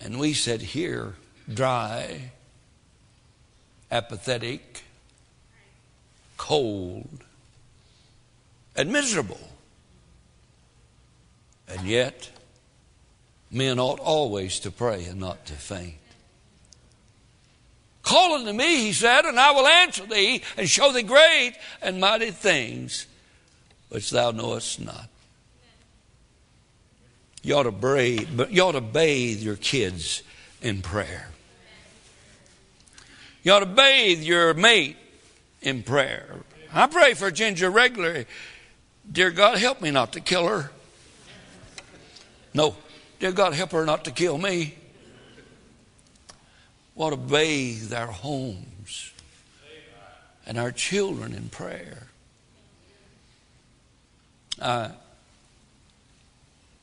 And 0.00 0.18
we 0.18 0.32
sit 0.32 0.60
here 0.62 1.14
dry, 1.52 2.30
apathetic, 3.90 4.84
cold, 6.36 7.24
and 8.76 8.92
miserable. 8.92 9.50
And 11.68 11.86
yet, 11.88 12.30
Men 13.50 13.78
ought 13.78 14.00
always 14.00 14.58
to 14.60 14.70
pray 14.70 15.04
and 15.04 15.20
not 15.20 15.46
to 15.46 15.54
faint. 15.54 15.94
Call 18.06 18.34
unto 18.34 18.52
me, 18.52 18.76
he 18.76 18.92
said, 18.92 19.24
and 19.24 19.38
I 19.38 19.50
will 19.50 19.66
answer 19.66 20.06
thee 20.06 20.40
and 20.56 20.68
show 20.68 20.92
thee 20.92 21.02
great 21.02 21.54
and 21.82 22.00
mighty 22.00 22.30
things 22.30 23.06
which 23.88 24.10
thou 24.10 24.30
knowest 24.30 24.80
not. 24.80 25.08
You 27.42 27.56
ought 27.56 27.64
to 27.64 27.72
bathe, 27.72 28.48
you 28.48 28.62
ought 28.62 28.72
to 28.72 28.80
bathe 28.80 29.40
your 29.40 29.56
kids 29.56 30.22
in 30.62 30.82
prayer. 30.82 31.28
You 33.42 33.52
ought 33.52 33.60
to 33.60 33.66
bathe 33.66 34.22
your 34.22 34.54
mate 34.54 34.96
in 35.60 35.82
prayer. 35.82 36.26
I 36.72 36.86
pray 36.86 37.14
for 37.14 37.30
Ginger 37.32 37.70
regularly. 37.70 38.26
Dear 39.10 39.32
God, 39.32 39.58
help 39.58 39.82
me 39.82 39.90
not 39.90 40.12
to 40.12 40.20
kill 40.20 40.46
her. 40.46 40.70
No, 42.54 42.76
Dear 43.18 43.32
God, 43.32 43.54
help 43.54 43.72
her 43.72 43.84
not 43.84 44.04
to 44.04 44.10
kill 44.10 44.36
me. 44.36 44.74
Want 46.96 47.12
to 47.12 47.18
bathe 47.18 47.92
our 47.92 48.06
homes 48.06 49.12
and 50.46 50.58
our 50.58 50.72
children 50.72 51.34
in 51.34 51.50
prayer. 51.50 52.06
I 54.60 54.92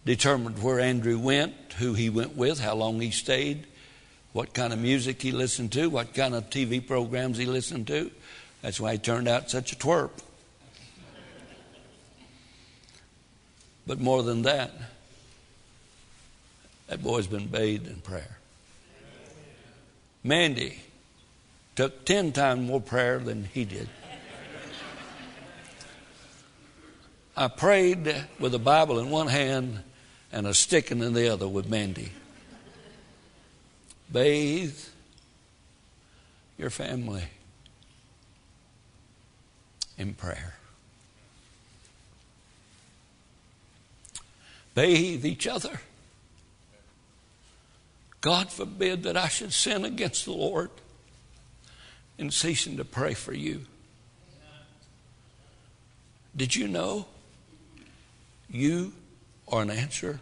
determined 0.05 0.61
where 0.61 0.79
Andrew 0.79 1.17
went, 1.17 1.55
who 1.79 1.95
he 1.95 2.11
went 2.11 2.37
with, 2.37 2.59
how 2.59 2.75
long 2.75 3.01
he 3.01 3.09
stayed, 3.09 3.65
what 4.33 4.53
kind 4.53 4.71
of 4.71 4.77
music 4.77 5.19
he 5.19 5.31
listened 5.31 5.71
to, 5.71 5.89
what 5.89 6.13
kind 6.13 6.35
of 6.35 6.49
TV 6.51 6.85
programs 6.85 7.39
he 7.39 7.47
listened 7.47 7.87
to. 7.87 8.11
That's 8.61 8.79
why 8.79 8.93
he 8.93 8.97
turned 8.99 9.27
out 9.27 9.49
such 9.49 9.73
a 9.73 9.75
twerp. 9.75 10.11
But 13.87 13.99
more 13.99 14.21
than 14.21 14.43
that, 14.43 14.71
that 16.87 17.01
boy's 17.01 17.25
been 17.25 17.47
bathed 17.47 17.87
in 17.87 17.95
prayer. 17.95 18.37
Mandy 20.23 20.79
took 21.75 22.05
10 22.05 22.31
times 22.31 22.67
more 22.67 22.79
prayer 22.79 23.19
than 23.19 23.45
he 23.45 23.65
did. 23.65 23.89
I 27.35 27.47
prayed 27.47 28.25
with 28.39 28.53
a 28.53 28.59
Bible 28.59 28.99
in 28.99 29.09
one 29.09 29.27
hand 29.27 29.83
and 30.31 30.47
a 30.47 30.53
stick 30.53 30.91
in 30.91 30.99
the 31.13 31.33
other 31.33 31.47
with 31.47 31.67
Mandy. 31.67 32.11
Bathe 34.11 34.77
your 36.57 36.69
family 36.69 37.23
in 39.97 40.13
prayer. 40.13 40.55
Bathe 44.75 45.25
each 45.25 45.47
other 45.47 45.79
God 48.23 48.49
forbid 48.49 49.03
that 49.03 49.17
I 49.17 49.27
should 49.27 49.51
sin 49.51 49.83
against 49.83 50.23
the 50.23 50.31
Lord 50.31 50.69
in 52.17 52.31
ceasing 52.31 52.77
to 52.77 52.85
pray 52.85 53.13
for 53.13 53.33
you. 53.33 53.65
Did 56.33 56.55
you 56.55 56.69
know 56.69 57.05
you 58.49 58.93
are 59.49 59.61
an 59.61 59.69
answer 59.69 60.21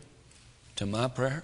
to 0.77 0.87
my 0.87 1.09
prayer? 1.09 1.43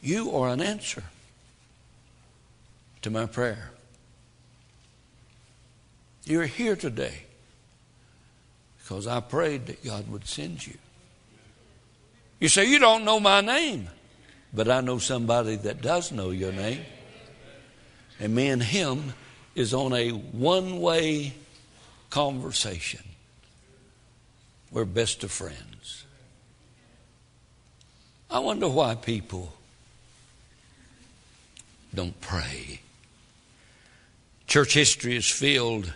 You 0.00 0.34
are 0.34 0.48
an 0.48 0.62
answer 0.62 1.02
to 3.02 3.10
my 3.10 3.26
prayer. 3.26 3.72
You're 6.24 6.46
here 6.46 6.74
today 6.74 7.24
because 8.78 9.06
I 9.06 9.20
prayed 9.20 9.66
that 9.66 9.84
God 9.84 10.10
would 10.10 10.26
send 10.26 10.66
you. 10.66 10.78
You 12.40 12.48
say, 12.48 12.66
You 12.66 12.78
don't 12.78 13.04
know 13.04 13.20
my 13.20 13.40
name, 13.40 13.88
but 14.52 14.68
I 14.68 14.80
know 14.80 14.98
somebody 14.98 15.56
that 15.56 15.80
does 15.80 16.12
know 16.12 16.30
your 16.30 16.52
name. 16.52 16.82
And 18.18 18.34
me 18.34 18.48
and 18.48 18.62
him 18.62 19.12
is 19.54 19.74
on 19.74 19.92
a 19.92 20.10
one 20.10 20.80
way 20.80 21.34
conversation. 22.10 23.02
We're 24.70 24.84
best 24.84 25.24
of 25.24 25.30
friends. 25.30 26.04
I 28.30 28.40
wonder 28.40 28.68
why 28.68 28.94
people 28.94 29.52
don't 31.94 32.20
pray. 32.20 32.80
Church 34.46 34.74
history 34.74 35.16
is 35.16 35.28
filled, 35.28 35.92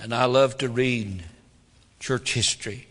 and 0.00 0.14
I 0.14 0.26
love 0.26 0.58
to 0.58 0.68
read 0.68 1.24
church 1.98 2.34
history. 2.34 2.86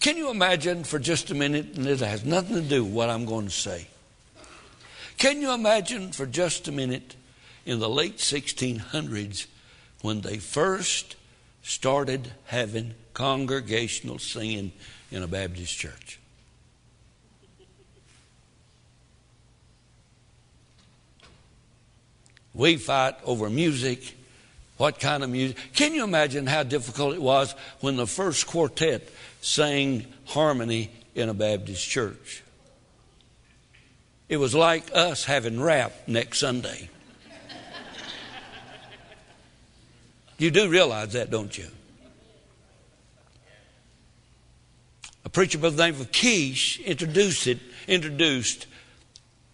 Can 0.00 0.16
you 0.16 0.30
imagine 0.30 0.82
for 0.84 0.98
just 0.98 1.30
a 1.30 1.34
minute, 1.34 1.76
and 1.76 1.86
it 1.86 2.00
has 2.00 2.24
nothing 2.24 2.56
to 2.56 2.62
do 2.62 2.82
with 2.82 2.92
what 2.92 3.10
I'm 3.10 3.26
going 3.26 3.44
to 3.44 3.52
say? 3.52 3.86
Can 5.18 5.42
you 5.42 5.52
imagine 5.52 6.12
for 6.12 6.24
just 6.24 6.66
a 6.68 6.72
minute 6.72 7.14
in 7.66 7.78
the 7.78 7.88
late 7.88 8.16
1600s 8.16 9.46
when 10.00 10.22
they 10.22 10.38
first 10.38 11.16
started 11.62 12.32
having 12.46 12.94
congregational 13.12 14.18
singing 14.18 14.72
in 15.10 15.22
a 15.22 15.28
Baptist 15.28 15.76
church? 15.76 16.18
We 22.54 22.78
fight 22.78 23.16
over 23.24 23.50
music. 23.50 24.16
What 24.78 24.98
kind 24.98 25.22
of 25.22 25.28
music? 25.28 25.58
Can 25.74 25.92
you 25.92 26.04
imagine 26.04 26.46
how 26.46 26.62
difficult 26.62 27.14
it 27.14 27.20
was 27.20 27.54
when 27.80 27.96
the 27.96 28.06
first 28.06 28.46
quartet 28.46 29.06
sang 29.40 30.06
harmony 30.26 30.90
in 31.14 31.28
a 31.28 31.34
Baptist 31.34 31.88
church? 31.88 32.42
It 34.28 34.36
was 34.36 34.54
like 34.54 34.90
us 34.94 35.24
having 35.24 35.60
rap 35.60 35.92
next 36.06 36.38
Sunday. 36.38 36.88
You 40.38 40.50
do 40.50 40.70
realize 40.70 41.12
that, 41.12 41.30
don't 41.30 41.56
you? 41.58 41.66
A 45.24 45.28
preacher 45.28 45.58
by 45.58 45.68
the 45.68 45.84
name 45.84 46.00
of 46.00 46.10
Keach 46.12 46.82
introduced 46.84 47.46
it, 47.46 47.58
introduced 47.86 48.66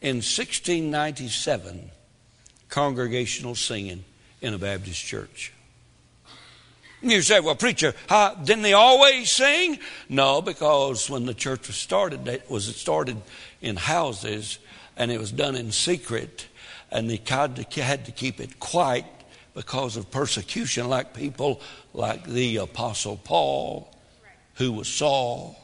in 0.00 0.16
1697 0.16 1.90
congregational 2.68 3.54
singing 3.54 4.04
in 4.40 4.54
a 4.54 4.58
Baptist 4.58 5.04
church. 5.04 5.52
You 7.10 7.22
say, 7.22 7.40
well, 7.40 7.54
preacher, 7.54 7.94
how, 8.08 8.34
didn't 8.34 8.62
they 8.62 8.72
always 8.72 9.30
sing? 9.30 9.78
No, 10.08 10.42
because 10.42 11.08
when 11.08 11.26
the 11.26 11.34
church 11.34 11.66
was 11.68 11.76
started, 11.76 12.26
it 12.28 12.50
was 12.50 12.74
started 12.76 13.20
in 13.60 13.76
houses 13.76 14.58
and 14.96 15.10
it 15.10 15.20
was 15.20 15.30
done 15.30 15.56
in 15.56 15.72
secret, 15.72 16.46
and 16.90 17.10
they 17.10 17.20
had 17.26 17.56
to 18.06 18.12
keep 18.12 18.40
it 18.40 18.58
quiet 18.58 19.04
because 19.54 19.96
of 19.96 20.10
persecution, 20.10 20.88
like 20.88 21.14
people 21.14 21.60
like 21.92 22.24
the 22.24 22.56
Apostle 22.58 23.16
Paul, 23.16 23.94
who 24.54 24.72
was 24.72 24.88
Saul. 24.88 25.58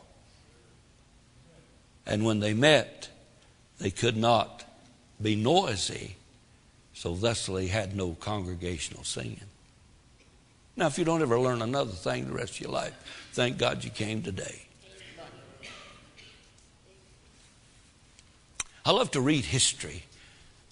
And 2.06 2.24
when 2.24 2.40
they 2.40 2.52
met, 2.52 3.08
they 3.78 3.90
could 3.90 4.16
not 4.16 4.64
be 5.20 5.36
noisy 5.36 6.16
so 6.94 7.14
thusly 7.14 7.68
had 7.68 7.96
no 7.96 8.12
congregational 8.20 9.04
singing. 9.04 9.51
Now, 10.76 10.86
if 10.86 10.98
you 10.98 11.04
don't 11.04 11.20
ever 11.20 11.38
learn 11.38 11.60
another 11.60 11.92
thing 11.92 12.26
the 12.26 12.32
rest 12.32 12.54
of 12.54 12.60
your 12.62 12.70
life, 12.70 12.94
thank 13.32 13.58
God 13.58 13.84
you 13.84 13.90
came 13.90 14.22
today. 14.22 14.62
I 18.84 18.90
love 18.90 19.10
to 19.12 19.20
read 19.20 19.44
history. 19.44 20.04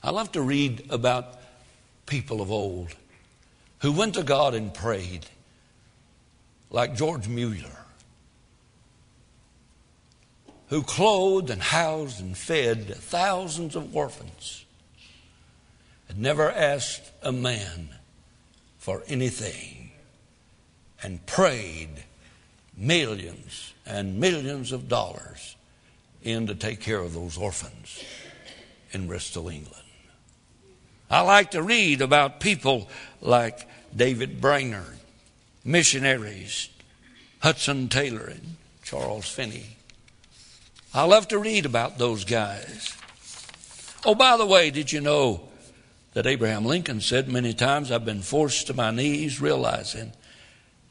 I 0.03 0.11
love 0.11 0.33
to 0.33 0.41
read 0.41 0.87
about 0.91 1.39
people 2.07 2.41
of 2.41 2.51
old 2.51 2.95
who 3.81 3.93
went 3.93 4.15
to 4.15 4.23
God 4.23 4.55
and 4.55 4.75
prayed, 4.75 5.27
like 6.71 6.95
George 6.95 7.29
Mueller, 7.29 7.85
who 10.69 10.83
clothed 10.83 11.51
and 11.51 11.63
housed 11.63 12.21
and 12.21 12.37
fed 12.37 12.95
thousands 12.97 13.77
of 13.77 13.95
orphans 13.95 14.65
and 16.09 16.19
never 16.19 16.51
asked 16.51 17.13
a 17.23 17.33
man 17.33 17.91
for 18.79 19.03
anything 19.07 19.80
and 21.03 21.25
prayed 21.27 22.05
millions 22.77 23.75
and 23.87 24.19
millions 24.19 24.73
of 24.73 24.89
dollars 24.89 25.57
in 26.23 26.47
to 26.47 26.55
take 26.55 26.81
care 26.81 27.01
of 27.01 27.15
those 27.15 27.37
orphans 27.39 28.03
in 28.93 29.07
Bristol, 29.07 29.49
England. 29.49 29.77
I 31.11 31.23
like 31.23 31.53
to 31.53 31.63
read 31.63 32.03
about 32.03 32.41
people 32.41 32.89
like 33.21 33.69
David 33.95 34.41
Brainerd, 34.41 34.99
missionaries, 35.65 36.69
Hudson 37.41 37.89
Taylor 37.89 38.27
and 38.27 38.57
Charles 38.85 39.29
Finney. 39.29 39.77
I 40.95 41.05
love 41.05 41.29
to 41.29 41.39
read 41.39 41.67
about 41.67 41.99
those 41.99 42.25
guys. 42.25 42.97
Oh, 44.05 44.15
by 44.15 44.37
the 44.37 44.47
way, 44.47 44.71
did 44.71 44.93
you 44.93 45.01
know 45.01 45.49
that 46.15 46.27
Abraham 46.27 46.65
Lincoln 46.65 47.01
said 47.01 47.29
many 47.29 47.55
times, 47.55 47.91
I've 47.91 48.05
been 48.05 48.23
forced 48.23 48.67
to 48.67 48.75
my 48.75 48.91
knees, 48.91 49.41
realizing 49.41 50.13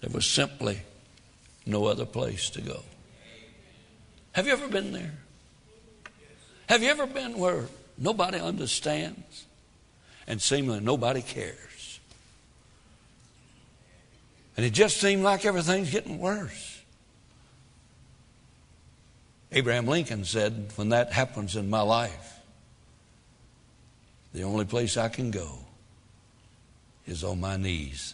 there 0.01 0.09
was 0.11 0.25
simply 0.25 0.81
no 1.65 1.85
other 1.85 2.05
place 2.05 2.49
to 2.51 2.61
go. 2.61 2.81
Have 4.33 4.47
you 4.47 4.53
ever 4.53 4.67
been 4.67 4.93
there? 4.93 5.13
Have 6.67 6.83
you 6.83 6.89
ever 6.89 7.07
been 7.07 7.37
where 7.37 7.67
nobody 7.97 8.39
understands 8.39 9.45
and 10.27 10.41
seemingly 10.41 10.79
nobody 10.79 11.21
cares? 11.21 11.99
And 14.55 14.65
it 14.65 14.71
just 14.71 14.97
seemed 14.97 15.23
like 15.23 15.45
everything's 15.45 15.89
getting 15.89 16.19
worse. 16.19 16.81
Abraham 19.51 19.87
Lincoln 19.87 20.25
said, 20.25 20.71
When 20.75 20.89
that 20.89 21.11
happens 21.11 21.55
in 21.55 21.69
my 21.69 21.81
life, 21.81 22.39
the 24.33 24.43
only 24.43 24.65
place 24.65 24.95
I 24.95 25.09
can 25.09 25.31
go 25.31 25.59
is 27.07 27.23
on 27.23 27.39
my 27.39 27.57
knees 27.57 28.13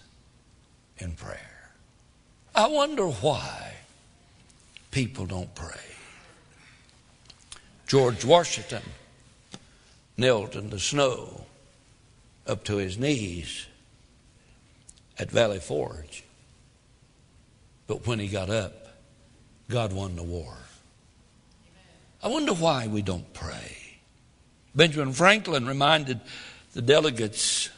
in 0.98 1.12
prayer. 1.12 1.55
I 2.56 2.68
wonder 2.68 3.08
why 3.08 3.74
people 4.92 5.26
don't 5.26 5.54
pray. 5.56 5.76
George 7.86 8.24
Washington 8.24 8.82
knelt 10.16 10.56
in 10.56 10.70
the 10.70 10.80
snow 10.80 11.46
up 12.48 12.64
to 12.64 12.78
his 12.78 12.98
knees 12.98 13.68
at 15.20 15.30
Valley 15.30 15.60
Forge. 15.60 16.24
But 17.88 18.08
when 18.08 18.20
he 18.20 18.28
got 18.28 18.50
up, 18.50 18.88
God 19.70 19.92
won 19.92 20.16
the 20.16 20.24
war. 20.24 20.56
I 22.24 22.30
wonder 22.30 22.54
why 22.54 22.88
we 22.88 23.02
don't 23.02 23.34
pray. 23.34 24.00
Benjamin 24.74 25.14
Franklin 25.14 25.66
reminded 25.66 26.22
the 26.74 26.82
delegates 26.82 27.70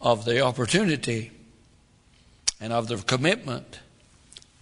of 0.00 0.24
the 0.24 0.40
opportunity 0.40 1.30
and 2.60 2.72
of 2.72 2.88
their 2.88 2.98
commitment 2.98 3.80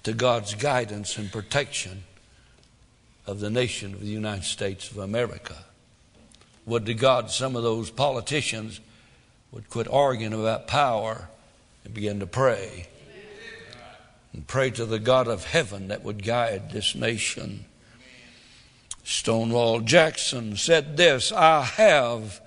to 0.02 0.12
God's 0.12 0.54
guidance 0.54 1.16
and 1.16 1.32
protection 1.32 2.04
of 3.26 3.40
the 3.40 3.50
nation 3.50 3.94
of 3.94 4.00
the 4.00 4.06
United 4.06 4.44
States 4.44 4.90
of 4.90 4.98
America. 4.98 5.56
Would 6.66 6.86
to 6.86 6.94
God 6.94 7.30
some 7.30 7.56
of 7.56 7.62
those 7.62 7.90
politicians 7.90 8.80
would 9.52 9.70
quit 9.70 9.88
arguing 9.88 10.32
about 10.32 10.66
power 10.66 11.28
and 11.84 11.94
begin 11.94 12.20
to 12.20 12.26
pray 12.26 12.88
and 14.32 14.46
pray 14.46 14.70
to 14.70 14.84
the 14.84 14.98
God 14.98 15.28
of 15.28 15.44
heaven 15.44 15.88
that 15.88 16.02
would 16.02 16.24
guide 16.24 16.70
this 16.70 16.94
nation. 16.94 17.64
Stonewall 19.04 19.80
Jackson 19.80 20.56
said 20.56 20.96
this 20.96 21.30
I 21.30 21.62
have 21.62 22.40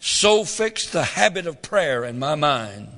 so 0.00 0.44
fixed 0.44 0.92
the 0.92 1.02
habit 1.02 1.46
of 1.46 1.62
prayer 1.62 2.04
in 2.04 2.18
my 2.18 2.34
mind 2.34 2.88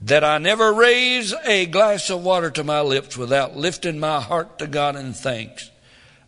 that 0.00 0.22
I 0.22 0.38
never 0.38 0.72
raise 0.72 1.32
a 1.46 1.66
glass 1.66 2.10
of 2.10 2.22
water 2.22 2.50
to 2.50 2.64
my 2.64 2.82
lips 2.82 3.16
without 3.16 3.56
lifting 3.56 3.98
my 3.98 4.20
heart 4.20 4.58
to 4.58 4.66
God 4.66 4.96
in 4.96 5.14
thanks 5.14 5.70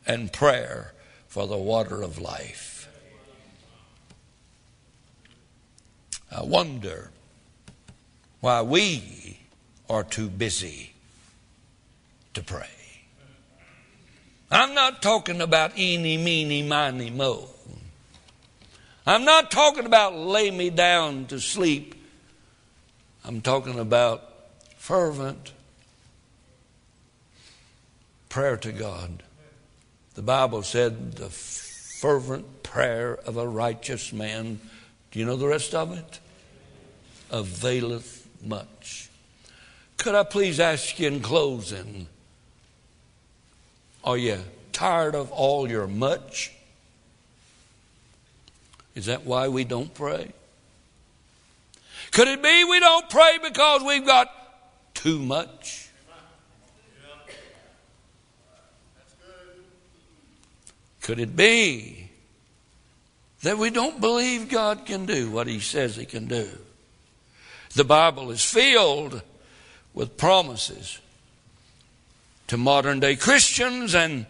and 0.06 0.32
prayer 0.32 0.94
for 1.28 1.46
the 1.46 1.58
water 1.58 2.00
of 2.00 2.18
life. 2.18 2.88
I 6.32 6.42
wonder 6.42 7.10
why 8.40 8.62
we 8.62 9.40
are 9.90 10.04
too 10.04 10.28
busy 10.28 10.92
to 12.34 12.42
pray. 12.42 12.66
I'm 14.50 14.74
not 14.74 15.02
talking 15.02 15.40
about 15.40 15.78
eeny, 15.78 16.16
meeny, 16.16 16.62
miny, 16.62 17.10
mo. 17.10 17.50
I'm 19.06 19.24
not 19.24 19.52
talking 19.52 19.86
about 19.86 20.16
lay 20.16 20.50
me 20.50 20.68
down 20.68 21.26
to 21.26 21.38
sleep. 21.38 21.94
I'm 23.24 23.40
talking 23.40 23.78
about 23.78 24.24
fervent 24.78 25.52
prayer 28.28 28.56
to 28.56 28.72
God. 28.72 29.22
The 30.14 30.22
Bible 30.22 30.62
said 30.62 31.12
the 31.12 31.30
fervent 31.30 32.64
prayer 32.64 33.14
of 33.14 33.36
a 33.36 33.46
righteous 33.46 34.12
man. 34.12 34.58
Do 35.12 35.20
you 35.20 35.24
know 35.24 35.36
the 35.36 35.46
rest 35.46 35.72
of 35.72 35.96
it? 35.96 36.18
Availeth 37.30 38.26
much. 38.42 39.08
Could 39.98 40.16
I 40.16 40.24
please 40.24 40.58
ask 40.58 40.98
you 40.98 41.06
in 41.06 41.20
closing? 41.20 42.08
Are 44.02 44.16
you 44.16 44.40
tired 44.72 45.14
of 45.14 45.30
all 45.30 45.70
your 45.70 45.86
much? 45.86 46.55
Is 48.96 49.06
that 49.06 49.26
why 49.26 49.46
we 49.48 49.62
don't 49.62 49.92
pray? 49.92 50.32
Could 52.12 52.28
it 52.28 52.42
be 52.42 52.64
we 52.64 52.80
don't 52.80 53.08
pray 53.10 53.38
because 53.42 53.82
we've 53.84 54.06
got 54.06 54.32
too 54.94 55.18
much? 55.18 55.90
Could 61.02 61.20
it 61.20 61.36
be 61.36 62.10
that 63.42 63.58
we 63.58 63.70
don't 63.70 64.00
believe 64.00 64.48
God 64.48 64.86
can 64.86 65.06
do 65.06 65.30
what 65.30 65.46
He 65.46 65.60
says 65.60 65.94
He 65.96 66.06
can 66.06 66.26
do? 66.26 66.48
The 67.74 67.84
Bible 67.84 68.30
is 68.30 68.42
filled 68.42 69.20
with 69.92 70.16
promises 70.16 70.98
to 72.46 72.56
modern 72.56 73.00
day 73.00 73.14
Christians 73.14 73.94
and 73.94 74.24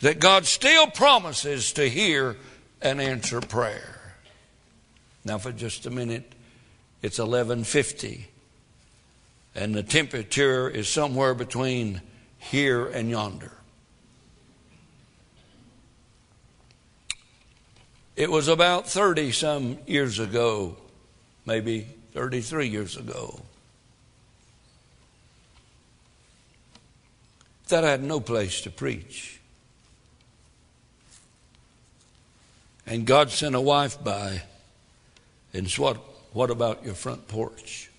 that 0.00 0.18
God 0.18 0.44
still 0.44 0.88
promises 0.88 1.72
to 1.74 1.88
hear 1.88 2.36
and 2.82 3.00
answer 3.00 3.40
prayer. 3.40 3.97
Now 5.28 5.36
for 5.36 5.52
just 5.52 5.84
a 5.84 5.90
minute, 5.90 6.32
it's 7.02 7.18
1150 7.18 8.28
and 9.54 9.74
the 9.74 9.82
temperature 9.82 10.70
is 10.70 10.88
somewhere 10.88 11.34
between 11.34 12.00
here 12.38 12.86
and 12.86 13.10
yonder. 13.10 13.52
It 18.16 18.30
was 18.30 18.48
about 18.48 18.88
30 18.88 19.32
some 19.32 19.78
years 19.86 20.18
ago, 20.18 20.78
maybe 21.44 21.86
33 22.14 22.68
years 22.68 22.96
ago, 22.96 23.42
that 27.68 27.84
I 27.84 27.90
had 27.90 28.02
no 28.02 28.18
place 28.18 28.62
to 28.62 28.70
preach. 28.70 29.40
And 32.86 33.06
God 33.06 33.28
sent 33.28 33.54
a 33.54 33.60
wife 33.60 34.02
by 34.02 34.40
and 35.52 35.70
what, 35.74 35.96
what 36.32 36.50
about 36.50 36.84
your 36.84 36.94
front 36.94 37.26
porch? 37.28 37.90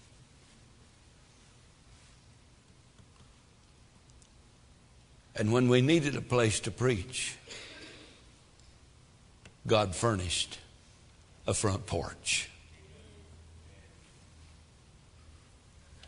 And 5.35 5.53
when 5.53 5.69
we 5.69 5.81
needed 5.81 6.15
a 6.15 6.21
place 6.21 6.59
to 6.61 6.71
preach, 6.71 7.37
God 9.65 9.95
furnished 9.95 10.59
a 11.47 11.53
front 11.53 11.85
porch. 11.85 12.49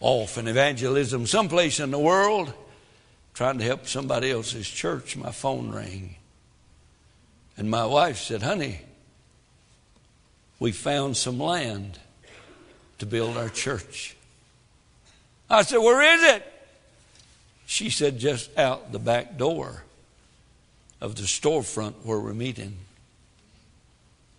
Off 0.02 0.38
in 0.38 0.48
evangelism, 0.48 1.28
someplace 1.28 1.80
in 1.80 1.92
the 1.92 2.00
world, 2.00 2.54
trying 3.34 3.58
to 3.60 3.64
help 3.64 3.88
somebody 3.88 4.32
else's 4.32 4.68
church, 4.68 5.16
my 5.16 5.32
phone 5.32 5.72
rang. 5.72 6.16
And 7.56 7.70
my 7.70 7.86
wife 7.86 8.18
said, 8.18 8.42
Honey, 8.42 8.82
we 10.62 10.72
found 10.72 11.18
some 11.18 11.40
land 11.40 11.98
to 13.00 13.06
build 13.08 13.36
our 13.36 13.50
church. 13.50 14.16
I 15.50 15.64
said, 15.64 15.80
Where 15.80 16.16
is 16.16 16.36
it? 16.36 16.46
She 17.66 17.90
said, 17.90 18.20
Just 18.20 18.56
out 18.60 18.92
the 18.92 19.00
back 19.00 19.40
door 19.40 19.84
of 21.02 21.16
the 21.16 21.24
storefront 21.24 21.96
where 22.04 22.20
we're 22.20 22.36
meeting. 22.36 22.78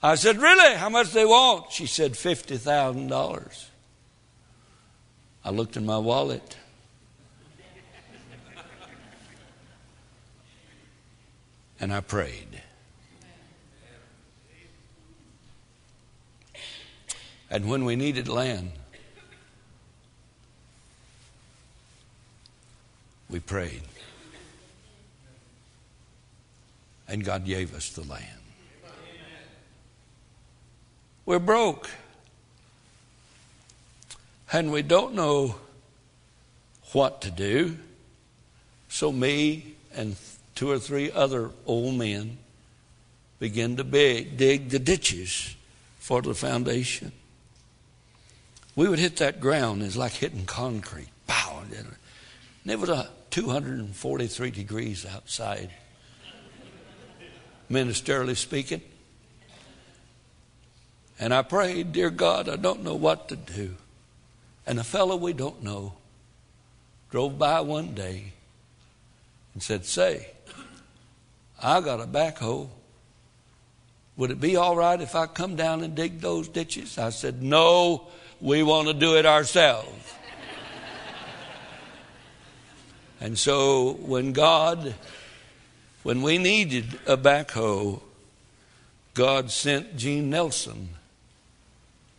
I 0.00 0.14
said, 0.14 0.36
Really? 0.40 0.76
How 0.76 0.88
much 0.88 1.10
they 1.10 1.24
want? 1.24 1.72
She 1.72 1.86
said, 1.86 2.12
$50,000. 2.12 3.64
I 5.44 5.50
looked 5.50 5.76
in 5.76 5.84
my 5.84 5.98
wallet. 5.98 6.56
and 11.80 11.92
I 11.92 12.00
prayed. 12.00 12.62
And 17.52 17.68
when 17.68 17.84
we 17.84 17.96
needed 17.96 18.28
land, 18.28 18.72
we 23.28 23.40
prayed. 23.40 23.82
And 27.06 27.22
God 27.22 27.44
gave 27.44 27.74
us 27.74 27.90
the 27.90 28.04
land. 28.04 28.24
We're 31.26 31.38
broke. 31.38 31.90
And 34.50 34.72
we 34.72 34.80
don't 34.80 35.12
know 35.12 35.56
what 36.92 37.20
to 37.20 37.30
do. 37.30 37.76
So, 38.88 39.12
me 39.12 39.74
and 39.94 40.16
two 40.54 40.70
or 40.70 40.78
three 40.78 41.12
other 41.12 41.50
old 41.66 41.96
men 41.96 42.38
begin 43.38 43.76
to 43.76 43.84
dig 43.84 44.70
the 44.70 44.78
ditches 44.78 45.54
for 45.98 46.22
the 46.22 46.32
foundation. 46.32 47.12
We 48.74 48.88
would 48.88 48.98
hit 48.98 49.16
that 49.16 49.40
ground, 49.40 49.82
it's 49.82 49.96
like 49.96 50.12
hitting 50.12 50.46
concrete. 50.46 51.08
Pow! 51.26 51.62
And 52.62 52.70
it 52.70 52.78
was 52.78 52.88
a 52.88 53.08
243 53.30 54.50
degrees 54.50 55.06
outside, 55.06 55.70
ministerially 57.70 58.36
speaking. 58.36 58.82
And 61.18 61.32
I 61.32 61.42
prayed, 61.42 61.92
Dear 61.92 62.10
God, 62.10 62.48
I 62.48 62.56
don't 62.56 62.82
know 62.82 62.94
what 62.94 63.28
to 63.28 63.36
do. 63.36 63.76
And 64.66 64.78
a 64.78 64.84
fellow 64.84 65.16
we 65.16 65.32
don't 65.32 65.62
know 65.62 65.94
drove 67.10 67.38
by 67.38 67.60
one 67.60 67.94
day 67.94 68.32
and 69.54 69.62
said, 69.62 69.84
Say, 69.84 70.28
I 71.62 71.80
got 71.80 72.00
a 72.00 72.06
backhoe. 72.06 72.68
Would 74.16 74.30
it 74.30 74.40
be 74.40 74.56
all 74.56 74.76
right 74.76 75.00
if 75.00 75.14
I 75.14 75.26
come 75.26 75.56
down 75.56 75.82
and 75.82 75.94
dig 75.94 76.20
those 76.20 76.48
ditches? 76.48 76.98
I 76.98 77.10
said, 77.10 77.42
No, 77.42 78.08
we 78.42 78.64
want 78.64 78.88
to 78.88 78.94
do 78.94 79.16
it 79.16 79.24
ourselves. 79.24 80.14
and 83.20 83.38
so 83.38 83.92
when 83.92 84.32
God, 84.32 84.94
when 86.02 86.22
we 86.22 86.38
needed 86.38 86.98
a 87.06 87.16
backhoe, 87.16 88.02
God 89.14 89.52
sent 89.52 89.96
Gene 89.96 90.28
Nelson. 90.28 90.88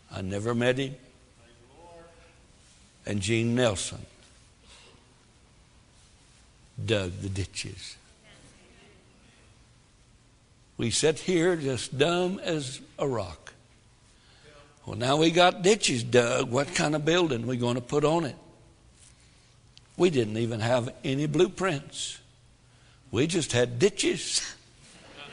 I 0.10 0.22
never 0.22 0.56
met 0.56 0.78
him. 0.78 0.96
And 3.06 3.20
Gene 3.20 3.54
Nelson 3.54 4.06
dug 6.84 7.12
the 7.22 7.28
ditches. 7.28 7.98
We 10.78 10.90
sit 10.90 11.20
here 11.20 11.58
just 11.58 11.98
dumb 11.98 12.40
as 12.40 12.80
a 12.98 13.08
rock. 13.08 13.43
Well, 14.86 14.98
now 14.98 15.16
we 15.16 15.32
got 15.32 15.62
ditches 15.62 16.04
dug. 16.04 16.52
What 16.52 16.76
kind 16.76 16.96
of 16.96 17.06
building 17.06 17.48
we 17.48 17.58
going 17.58 17.76
to 17.76 17.82
put 17.82 18.04
on 18.04 18.26
it? 18.26 18.36
We 19.96 20.10
didn't 20.10 20.38
even 20.38 20.60
have 20.60 20.94
any 21.04 21.26
blueprints. 21.26 22.20
We 23.12 23.28
just 23.28 23.52
had 23.52 23.80
ditches 23.80 24.56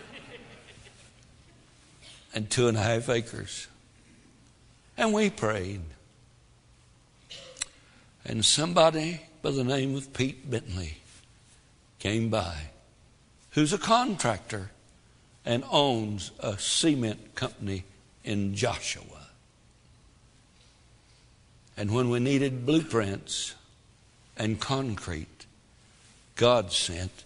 and 2.35 2.49
two 2.49 2.69
and 2.69 2.77
a 2.77 2.83
half 2.83 3.09
acres. 3.09 3.67
And 4.97 5.13
we 5.13 5.31
prayed. 5.31 5.81
And 8.25 8.45
somebody 8.45 9.23
by 9.43 9.51
the 9.51 9.65
name 9.65 9.97
of 9.97 10.13
Pete 10.13 10.49
Bentley 10.49 10.99
came 11.99 12.29
by, 12.29 12.55
who's 13.53 13.73
a 13.73 13.79
contractor 13.79 14.71
and 15.45 15.65
owns 15.71 16.31
a 16.39 16.59
cement 16.59 17.35
company 17.35 17.85
in 18.25 18.55
Joshua. 18.55 19.20
And 21.81 21.93
when 21.93 22.11
we 22.11 22.21
needed 22.21 22.67
blueprints 22.67 23.55
and 24.37 24.61
concrete, 24.61 25.47
God 26.37 26.73
sent 26.73 27.25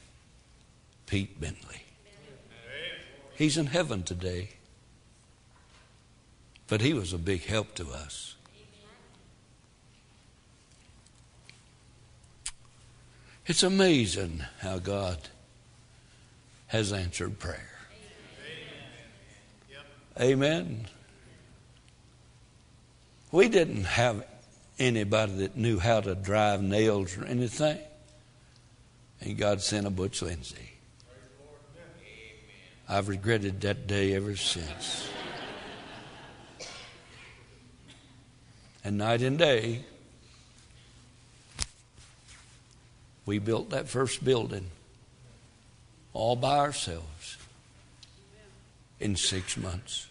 Pete 1.08 1.40
Bentley. 1.40 1.82
He's 3.34 3.56
in 3.56 3.66
heaven 3.66 4.04
today. 4.04 4.50
But 6.68 6.82
he 6.82 6.94
was 6.94 7.12
a 7.12 7.18
big 7.18 7.44
help 7.44 7.74
to 7.74 7.90
us. 7.90 8.36
It's 13.46 13.64
amazing 13.64 14.44
how 14.60 14.78
God 14.78 15.18
has 16.68 16.92
answered 16.92 17.40
prayer. 17.40 17.80
Amen. 20.20 20.86
We 23.32 23.48
didn't 23.48 23.86
have 23.86 24.24
anybody 24.78 25.32
that 25.37 25.56
knew 25.56 25.78
how 25.78 26.00
to 26.00 26.14
drive 26.14 26.62
nails 26.62 27.16
or 27.16 27.24
anything. 27.24 27.78
And 29.20 29.37
God 29.37 29.60
sent 29.60 29.87
a 29.87 29.90
Butch 29.90 30.20
Lindsay. 30.22 30.70
I've 32.88 33.08
regretted 33.08 33.60
that 33.62 33.87
day 33.87 34.14
ever 34.14 34.37
since. 34.37 35.08
and 38.84 38.98
night 38.98 39.22
and 39.22 39.38
day, 39.38 39.84
we 43.24 43.38
built 43.38 43.70
that 43.70 43.88
first 43.88 44.22
building 44.22 44.66
all 46.12 46.37
by 46.37 46.58
ourselves 46.58 47.38
in 49.00 49.16
six 49.16 49.56
months. 49.56 50.08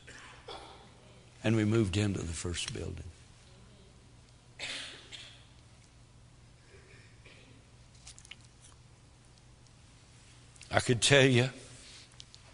And 1.43 1.55
we 1.55 1.65
moved 1.65 1.97
into 1.97 2.19
the 2.19 2.33
first 2.33 2.73
building. 2.73 3.03
I 10.73 10.79
could 10.79 11.03
tell 11.03 11.23
you, 11.23 11.51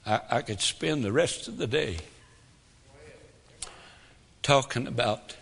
I, 0.06 0.20
I, 0.30 0.42
could 0.42 0.60
spend 0.60 1.06
the 1.06 1.12
rest 1.14 1.48
of 1.48 1.58
the 1.58 1.68
day 1.68 2.00
talking 4.44 4.88
about 4.88 5.38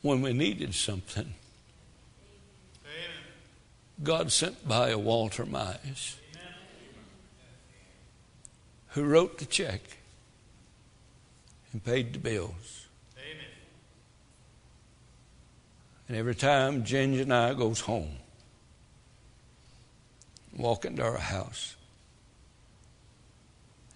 when 0.00 0.22
we 0.22 0.32
needed 0.32 0.74
something. 0.74 1.34
God 4.02 4.32
sent 4.32 4.66
by 4.66 4.88
a 4.88 4.98
Walter 4.98 5.44
Mize 5.44 6.16
who 8.88 9.04
wrote 9.04 9.38
the 9.38 9.44
check 9.44 9.82
and 11.72 11.84
paid 11.84 12.14
the 12.14 12.18
bills. 12.18 12.86
Amen. 13.18 13.44
And 16.08 16.16
every 16.16 16.34
time 16.34 16.82
Ginger 16.82 17.22
and 17.22 17.34
I 17.34 17.52
goes 17.52 17.80
home, 17.80 18.16
walk 20.60 20.84
into 20.84 21.02
our 21.02 21.18
house, 21.18 21.76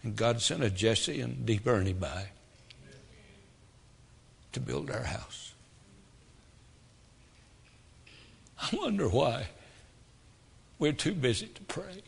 and 0.03 0.17
God 0.17 0.41
sent 0.41 0.63
a 0.63 0.71
Jesse 0.71 1.21
and 1.21 1.45
Dee 1.47 1.59
Bernie 1.59 1.93
by 1.93 2.29
to 4.53 4.61
build 4.61 4.91
our 4.91 5.05
house. 5.05 5.53
I 8.61 8.77
wonder 8.77 9.09
why 9.09 9.49
we're 10.79 10.93
too 10.93 11.15
busy 11.15 11.47
to 11.47 11.63
pray. 11.63 12.03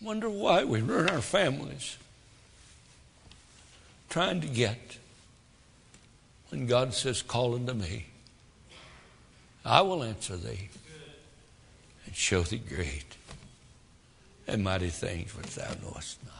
Wonder 0.00 0.28
why 0.28 0.64
we 0.64 0.80
run 0.80 1.08
our 1.08 1.20
families 1.20 1.96
trying 4.10 4.40
to 4.40 4.46
get 4.46 4.98
when 6.50 6.66
God 6.66 6.94
says, 6.94 7.22
Call 7.22 7.54
unto 7.54 7.72
me. 7.72 8.06
I 9.64 9.80
will 9.80 10.04
answer 10.04 10.36
thee 10.36 10.68
and 12.14 12.20
show 12.20 12.42
thee 12.42 12.58
great 12.58 13.16
and 14.46 14.62
mighty 14.62 14.88
things 14.88 15.36
which 15.36 15.56
thou 15.56 15.68
knowest 15.82 16.24
not. 16.24 16.32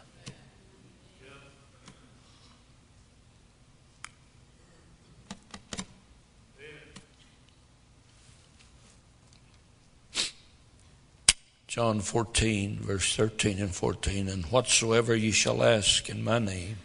John 11.66 11.98
14, 11.98 12.78
verse 12.82 13.16
13 13.16 13.58
and 13.58 13.74
14. 13.74 14.28
And 14.28 14.44
whatsoever 14.46 15.16
ye 15.16 15.32
shall 15.32 15.64
ask 15.64 16.08
in 16.08 16.22
my 16.22 16.38
name, 16.38 16.76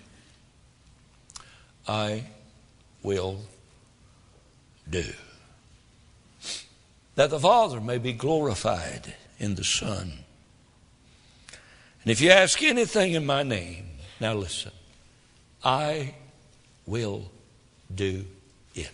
I 1.87 2.23
will 3.03 3.41
do. 4.89 5.13
That 7.19 7.31
the 7.31 7.39
Father 7.41 7.81
may 7.81 7.97
be 7.97 8.13
glorified 8.13 9.13
in 9.39 9.55
the 9.55 9.63
Son. 9.65 10.19
And 12.01 12.11
if 12.11 12.21
you 12.21 12.29
ask 12.29 12.63
anything 12.63 13.11
in 13.11 13.25
my 13.25 13.43
name, 13.43 13.87
now 14.21 14.35
listen, 14.35 14.71
I 15.61 16.15
will 16.85 17.29
do 17.93 18.23
it. 18.73 18.91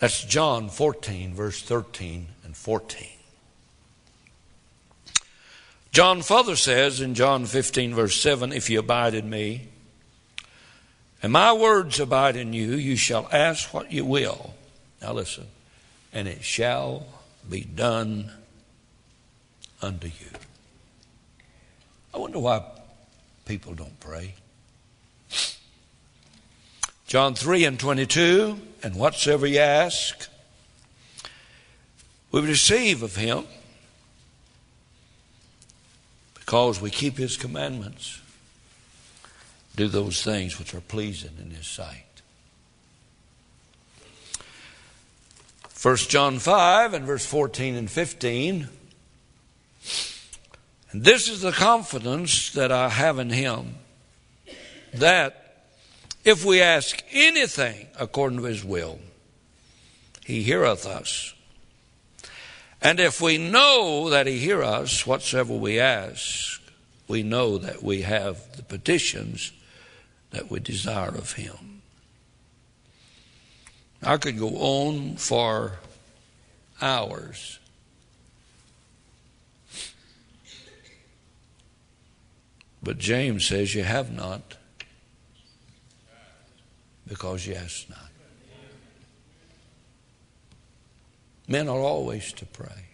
That's 0.00 0.24
John 0.24 0.70
14, 0.70 1.34
verse 1.34 1.62
13 1.62 2.26
and 2.42 2.56
14. 2.56 3.06
John 5.92 6.22
further 6.22 6.56
says 6.56 7.00
in 7.00 7.14
John 7.14 7.46
15, 7.46 7.94
verse 7.94 8.20
7 8.20 8.50
If 8.50 8.70
you 8.70 8.80
abide 8.80 9.14
in 9.14 9.30
me, 9.30 9.68
and 11.22 11.32
my 11.32 11.52
words 11.52 12.00
abide 12.00 12.34
in 12.34 12.52
you, 12.52 12.72
you 12.72 12.96
shall 12.96 13.28
ask 13.30 13.72
what 13.72 13.92
you 13.92 14.04
will. 14.04 14.54
Now 15.04 15.12
listen, 15.12 15.46
and 16.14 16.26
it 16.26 16.42
shall 16.42 17.04
be 17.50 17.60
done 17.60 18.32
unto 19.82 20.06
you. 20.06 20.30
I 22.14 22.16
wonder 22.16 22.38
why 22.38 22.64
people 23.44 23.74
don't 23.74 24.00
pray. 24.00 24.34
John 27.06 27.34
3 27.34 27.66
and 27.66 27.78
22, 27.78 28.58
and 28.82 28.96
whatsoever 28.96 29.46
ye 29.46 29.58
ask, 29.58 30.26
we 32.32 32.40
receive 32.40 33.02
of 33.02 33.14
him 33.14 33.44
because 36.32 36.80
we 36.80 36.88
keep 36.88 37.18
His 37.18 37.36
commandments, 37.36 38.22
do 39.76 39.86
those 39.86 40.22
things 40.22 40.58
which 40.58 40.72
are 40.72 40.80
pleasing 40.80 41.36
in 41.38 41.50
His 41.50 41.66
sight. 41.66 42.13
1 45.84 45.96
John 45.96 46.38
5 46.38 46.94
and 46.94 47.04
verse 47.04 47.26
14 47.26 47.74
and 47.74 47.90
15. 47.90 48.68
And 50.90 51.04
this 51.04 51.28
is 51.28 51.42
the 51.42 51.52
confidence 51.52 52.52
that 52.52 52.72
I 52.72 52.88
have 52.88 53.18
in 53.18 53.28
Him 53.28 53.74
that 54.94 55.66
if 56.24 56.42
we 56.42 56.62
ask 56.62 57.02
anything 57.12 57.88
according 58.00 58.38
to 58.38 58.44
His 58.44 58.64
will, 58.64 58.98
He 60.24 60.42
heareth 60.42 60.86
us. 60.86 61.34
And 62.80 62.98
if 62.98 63.20
we 63.20 63.36
know 63.36 64.08
that 64.08 64.26
He 64.26 64.38
hear 64.38 64.62
us, 64.62 65.06
whatsoever 65.06 65.52
we 65.52 65.78
ask, 65.78 66.62
we 67.08 67.22
know 67.22 67.58
that 67.58 67.82
we 67.82 68.00
have 68.00 68.56
the 68.56 68.62
petitions 68.62 69.52
that 70.30 70.50
we 70.50 70.60
desire 70.60 71.08
of 71.08 71.32
Him. 71.32 71.73
I 74.04 74.18
could 74.18 74.38
go 74.38 74.50
on 74.50 75.16
for 75.16 75.78
hours. 76.80 77.58
But 82.82 82.98
James 82.98 83.46
says, 83.46 83.74
You 83.74 83.82
have 83.82 84.12
not 84.12 84.56
because 87.08 87.46
you 87.46 87.54
ask 87.54 87.88
not. 87.88 88.10
Men 91.48 91.68
are 91.68 91.80
always 91.80 92.32
to 92.34 92.46
pray. 92.46 92.86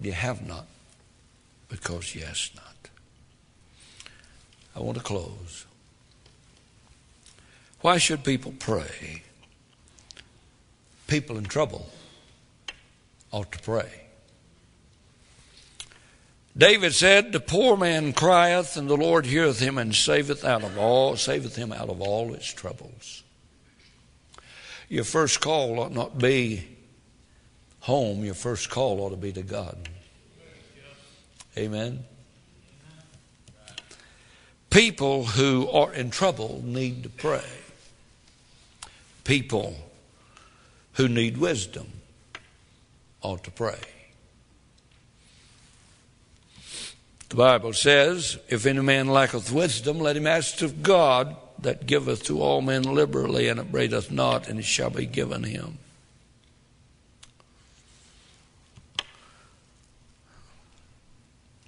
You 0.00 0.12
have 0.12 0.46
not 0.46 0.66
because 1.68 2.14
you 2.14 2.24
ask 2.24 2.54
not. 2.54 2.90
I 4.74 4.80
want 4.80 4.98
to 4.98 5.02
close. 5.02 5.65
Why 7.86 7.98
should 7.98 8.24
people 8.24 8.52
pray? 8.58 9.22
People 11.06 11.38
in 11.38 11.44
trouble 11.44 11.88
ought 13.30 13.52
to 13.52 13.60
pray. 13.60 14.08
David 16.58 16.94
said, 16.94 17.30
The 17.30 17.38
poor 17.38 17.76
man 17.76 18.12
crieth, 18.12 18.76
and 18.76 18.90
the 18.90 18.96
Lord 18.96 19.24
heareth 19.24 19.60
him 19.60 19.78
and 19.78 19.94
saveth 19.94 20.44
out 20.44 20.64
of 20.64 20.76
all 20.76 21.16
saveth 21.16 21.54
him 21.54 21.72
out 21.72 21.88
of 21.88 22.00
all 22.00 22.32
his 22.32 22.52
troubles 22.52 23.22
your 24.88 25.04
first 25.04 25.40
call 25.40 25.78
ought 25.78 25.92
not 25.92 26.18
be 26.18 26.66
home, 27.78 28.24
your 28.24 28.34
first 28.34 28.68
call 28.68 29.00
ought 29.00 29.10
to 29.10 29.16
be 29.16 29.32
to 29.32 29.42
God. 29.42 29.88
Amen. 31.56 32.04
People 34.70 35.24
who 35.24 35.68
are 35.70 35.94
in 35.94 36.10
trouble 36.10 36.62
need 36.64 37.04
to 37.04 37.08
pray. 37.08 37.44
People 39.26 39.74
who 40.92 41.08
need 41.08 41.36
wisdom 41.36 41.88
ought 43.22 43.42
to 43.42 43.50
pray. 43.50 43.80
The 47.28 47.34
Bible 47.34 47.72
says, 47.72 48.38
If 48.48 48.66
any 48.66 48.82
man 48.82 49.08
lacketh 49.08 49.50
wisdom, 49.50 49.98
let 49.98 50.16
him 50.16 50.28
ask 50.28 50.62
of 50.62 50.84
God 50.84 51.34
that 51.58 51.86
giveth 51.86 52.22
to 52.26 52.40
all 52.40 52.62
men 52.62 52.84
liberally 52.84 53.48
and 53.48 53.58
upbraideth 53.58 54.12
not, 54.12 54.46
and 54.46 54.60
it 54.60 54.64
shall 54.64 54.90
be 54.90 55.06
given 55.06 55.42
him. 55.42 55.78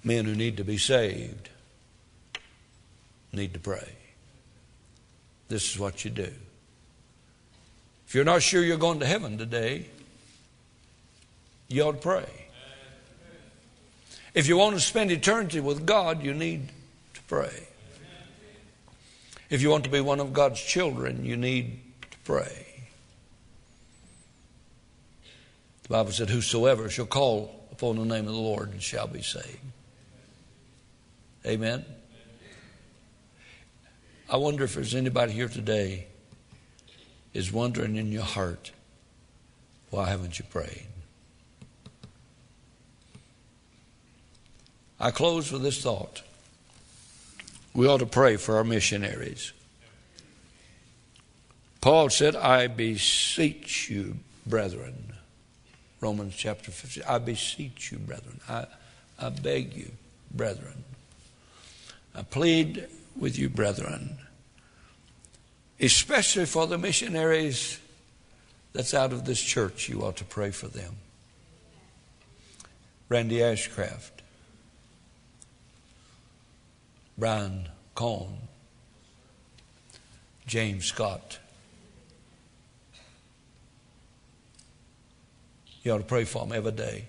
Men 0.01 0.23
who 0.23 0.33
need 0.33 0.55
to 0.55 0.63
be 0.63 0.77
saved 0.77 1.49
need 3.33 3.53
to 3.53 3.59
pray. 3.59 3.89
This 5.49 5.69
is 5.69 5.77
what 5.77 6.05
you 6.05 6.11
do. 6.11 6.31
If 8.09 8.15
you're 8.15 8.25
not 8.25 8.41
sure 8.41 8.63
you're 8.63 8.77
going 8.77 9.01
to 9.01 9.05
heaven 9.05 9.37
today, 9.37 9.85
you 11.67 11.83
ought 11.83 11.91
to 11.91 11.97
pray. 11.99 12.25
If 14.33 14.47
you 14.47 14.57
want 14.57 14.73
to 14.73 14.81
spend 14.81 15.11
eternity 15.11 15.59
with 15.59 15.85
God, 15.85 16.23
you 16.23 16.33
need 16.33 16.69
to 17.13 17.21
pray. 17.27 17.67
If 19.51 19.61
you 19.61 19.69
want 19.69 19.83
to 19.83 19.91
be 19.91 20.01
one 20.01 20.19
of 20.19 20.33
God's 20.33 20.59
children, 20.59 21.23
you 21.23 21.37
need 21.37 21.81
to 22.09 22.17
pray. 22.23 22.65
The 25.83 25.89
Bible 25.89 26.11
said, 26.11 26.31
Whosoever 26.31 26.89
shall 26.89 27.05
call 27.05 27.67
upon 27.71 27.97
the 27.97 28.05
name 28.05 28.27
of 28.27 28.33
the 28.33 28.39
Lord 28.39 28.81
shall 28.81 29.05
be 29.05 29.21
saved. 29.21 29.59
Amen. 31.45 31.85
I 34.27 34.37
wonder 34.37 34.63
if 34.63 34.73
there's 34.73 34.95
anybody 34.95 35.33
here 35.33 35.47
today 35.47 36.07
is 37.33 37.51
wondering 37.51 37.95
in 37.95 38.11
your 38.11 38.23
heart, 38.23 38.71
why 39.89 40.09
haven't 40.09 40.39
you 40.39 40.45
prayed? 40.45 40.87
I 44.99 45.11
close 45.11 45.51
with 45.51 45.61
this 45.61 45.81
thought. 45.81 46.21
We 47.73 47.87
ought 47.87 47.99
to 47.99 48.05
pray 48.05 48.35
for 48.35 48.57
our 48.57 48.63
missionaries. 48.63 49.53
Paul 51.81 52.09
said, 52.09 52.35
I 52.35 52.67
beseech 52.67 53.89
you, 53.89 54.17
brethren. 54.45 55.13
Romans 56.01 56.35
chapter 56.35 56.71
15. 56.71 57.03
I 57.07 57.17
beseech 57.19 57.91
you, 57.91 57.99
brethren. 57.99 58.39
I, 58.49 58.65
I 59.17 59.29
beg 59.29 59.75
you, 59.75 59.91
brethren. 60.31 60.83
I 62.13 62.23
plead 62.23 62.87
with 63.17 63.37
you, 63.37 63.49
brethren, 63.49 64.17
especially 65.79 66.45
for 66.45 66.67
the 66.67 66.77
missionaries 66.77 67.79
that's 68.73 68.93
out 68.93 69.13
of 69.13 69.25
this 69.25 69.41
church. 69.41 69.89
You 69.89 70.03
ought 70.03 70.17
to 70.17 70.25
pray 70.25 70.51
for 70.51 70.67
them. 70.67 70.97
Randy 73.07 73.37
Ashcraft, 73.37 74.11
Brian 77.17 77.67
Cohn, 77.95 78.37
James 80.45 80.85
Scott. 80.85 81.39
You 85.81 85.93
ought 85.93 85.99
to 85.99 86.03
pray 86.03 86.25
for 86.25 86.45
them 86.45 86.55
every 86.55 86.71
day. 86.71 87.05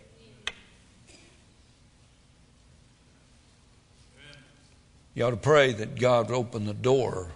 You 5.13 5.25
ought 5.25 5.31
to 5.31 5.37
pray 5.37 5.73
that 5.73 5.99
God 5.99 6.31
would 6.31 6.37
open 6.37 6.65
the 6.65 6.73
door 6.73 7.31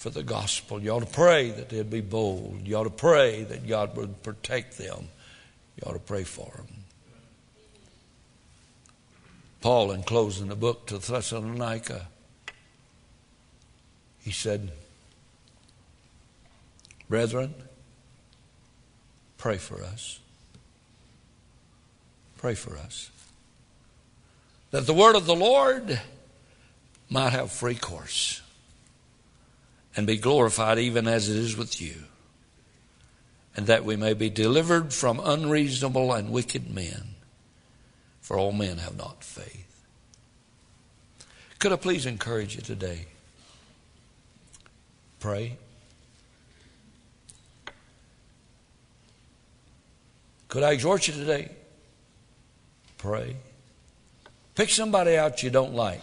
for 0.00 0.08
the 0.08 0.22
gospel. 0.22 0.82
You 0.82 0.92
ought 0.92 1.00
to 1.00 1.14
pray 1.14 1.50
that 1.50 1.68
they'd 1.68 1.90
be 1.90 2.00
bold. 2.00 2.62
You 2.64 2.76
ought 2.76 2.84
to 2.84 2.90
pray 2.90 3.42
that 3.44 3.68
God 3.68 3.94
would 3.98 4.22
protect 4.22 4.78
them. 4.78 5.08
You 5.76 5.82
ought 5.86 5.92
to 5.92 5.98
pray 5.98 6.24
for 6.24 6.50
them. 6.56 6.68
Paul, 9.60 9.92
in 9.92 10.02
closing 10.02 10.48
the 10.48 10.56
book 10.56 10.86
to 10.86 10.96
Thessalonica, 10.96 12.06
he 14.20 14.30
said, 14.30 14.72
Brethren, 17.10 17.52
pray 19.36 19.58
for 19.58 19.82
us. 19.82 20.18
Pray 22.38 22.54
for 22.54 22.74
us. 22.78 23.10
That 24.70 24.86
the 24.86 24.94
word 24.94 25.14
of 25.14 25.26
the 25.26 25.36
Lord 25.36 26.00
might 27.10 27.34
have 27.34 27.52
free 27.52 27.74
course 27.74 28.40
and 29.96 30.06
be 30.06 30.16
glorified 30.16 30.78
even 30.78 31.08
as 31.08 31.28
it 31.28 31.36
is 31.36 31.56
with 31.56 31.80
you, 31.80 31.94
and 33.56 33.66
that 33.66 33.84
we 33.84 33.96
may 33.96 34.14
be 34.14 34.30
delivered 34.30 34.92
from 34.92 35.20
unreasonable 35.22 36.12
and 36.12 36.30
wicked 36.30 36.72
men, 36.72 37.14
for 38.20 38.38
all 38.38 38.52
men 38.52 38.78
have 38.78 38.96
not 38.96 39.24
faith. 39.24 39.84
Could 41.58 41.72
I 41.72 41.76
please 41.76 42.06
encourage 42.06 42.56
you 42.56 42.62
today? 42.62 43.06
Pray. 45.18 45.58
Could 50.48 50.62
I 50.62 50.72
exhort 50.72 51.06
you 51.06 51.14
today? 51.14 51.50
Pray. 52.98 53.36
Pick 54.54 54.70
somebody 54.70 55.16
out 55.16 55.42
you 55.42 55.50
don't 55.50 55.74
like. 55.74 56.00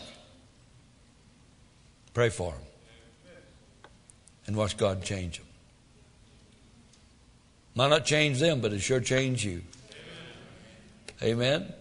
Pray 2.14 2.30
for 2.30 2.52
them. 2.52 2.67
And 4.48 4.56
watch 4.56 4.78
God 4.78 5.04
change 5.04 5.38
them. 5.38 5.48
Might 7.76 7.90
not 7.90 8.06
change 8.06 8.40
them, 8.40 8.62
but 8.62 8.74
it 8.74 8.80
sure 8.80 9.00
change 9.00 9.46
you. 9.46 9.62
Amen. 11.22 11.72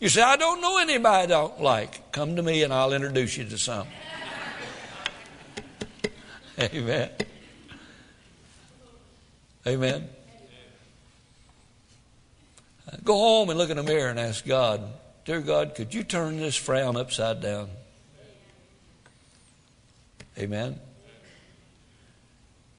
You 0.00 0.08
say, 0.08 0.20
I 0.20 0.36
don't 0.36 0.60
know 0.60 0.78
anybody 0.78 1.22
I 1.22 1.26
don't 1.26 1.62
like. 1.62 2.12
Come 2.12 2.36
to 2.36 2.42
me 2.42 2.62
and 2.64 2.72
I'll 2.72 2.92
introduce 2.92 3.36
you 3.36 3.44
to 3.44 3.56
some. 3.56 3.86
Amen. 6.58 7.10
Amen. 9.66 10.08
Go 13.02 13.14
home 13.14 13.50
and 13.50 13.58
look 13.58 13.70
in 13.70 13.76
the 13.76 13.82
mirror 13.82 14.10
and 14.10 14.18
ask 14.18 14.44
God, 14.44 14.82
Dear 15.24 15.40
God, 15.40 15.74
could 15.74 15.94
you 15.94 16.04
turn 16.04 16.36
this 16.36 16.54
frown 16.54 16.96
upside 16.96 17.40
down? 17.40 17.70
Amen. 20.38 20.78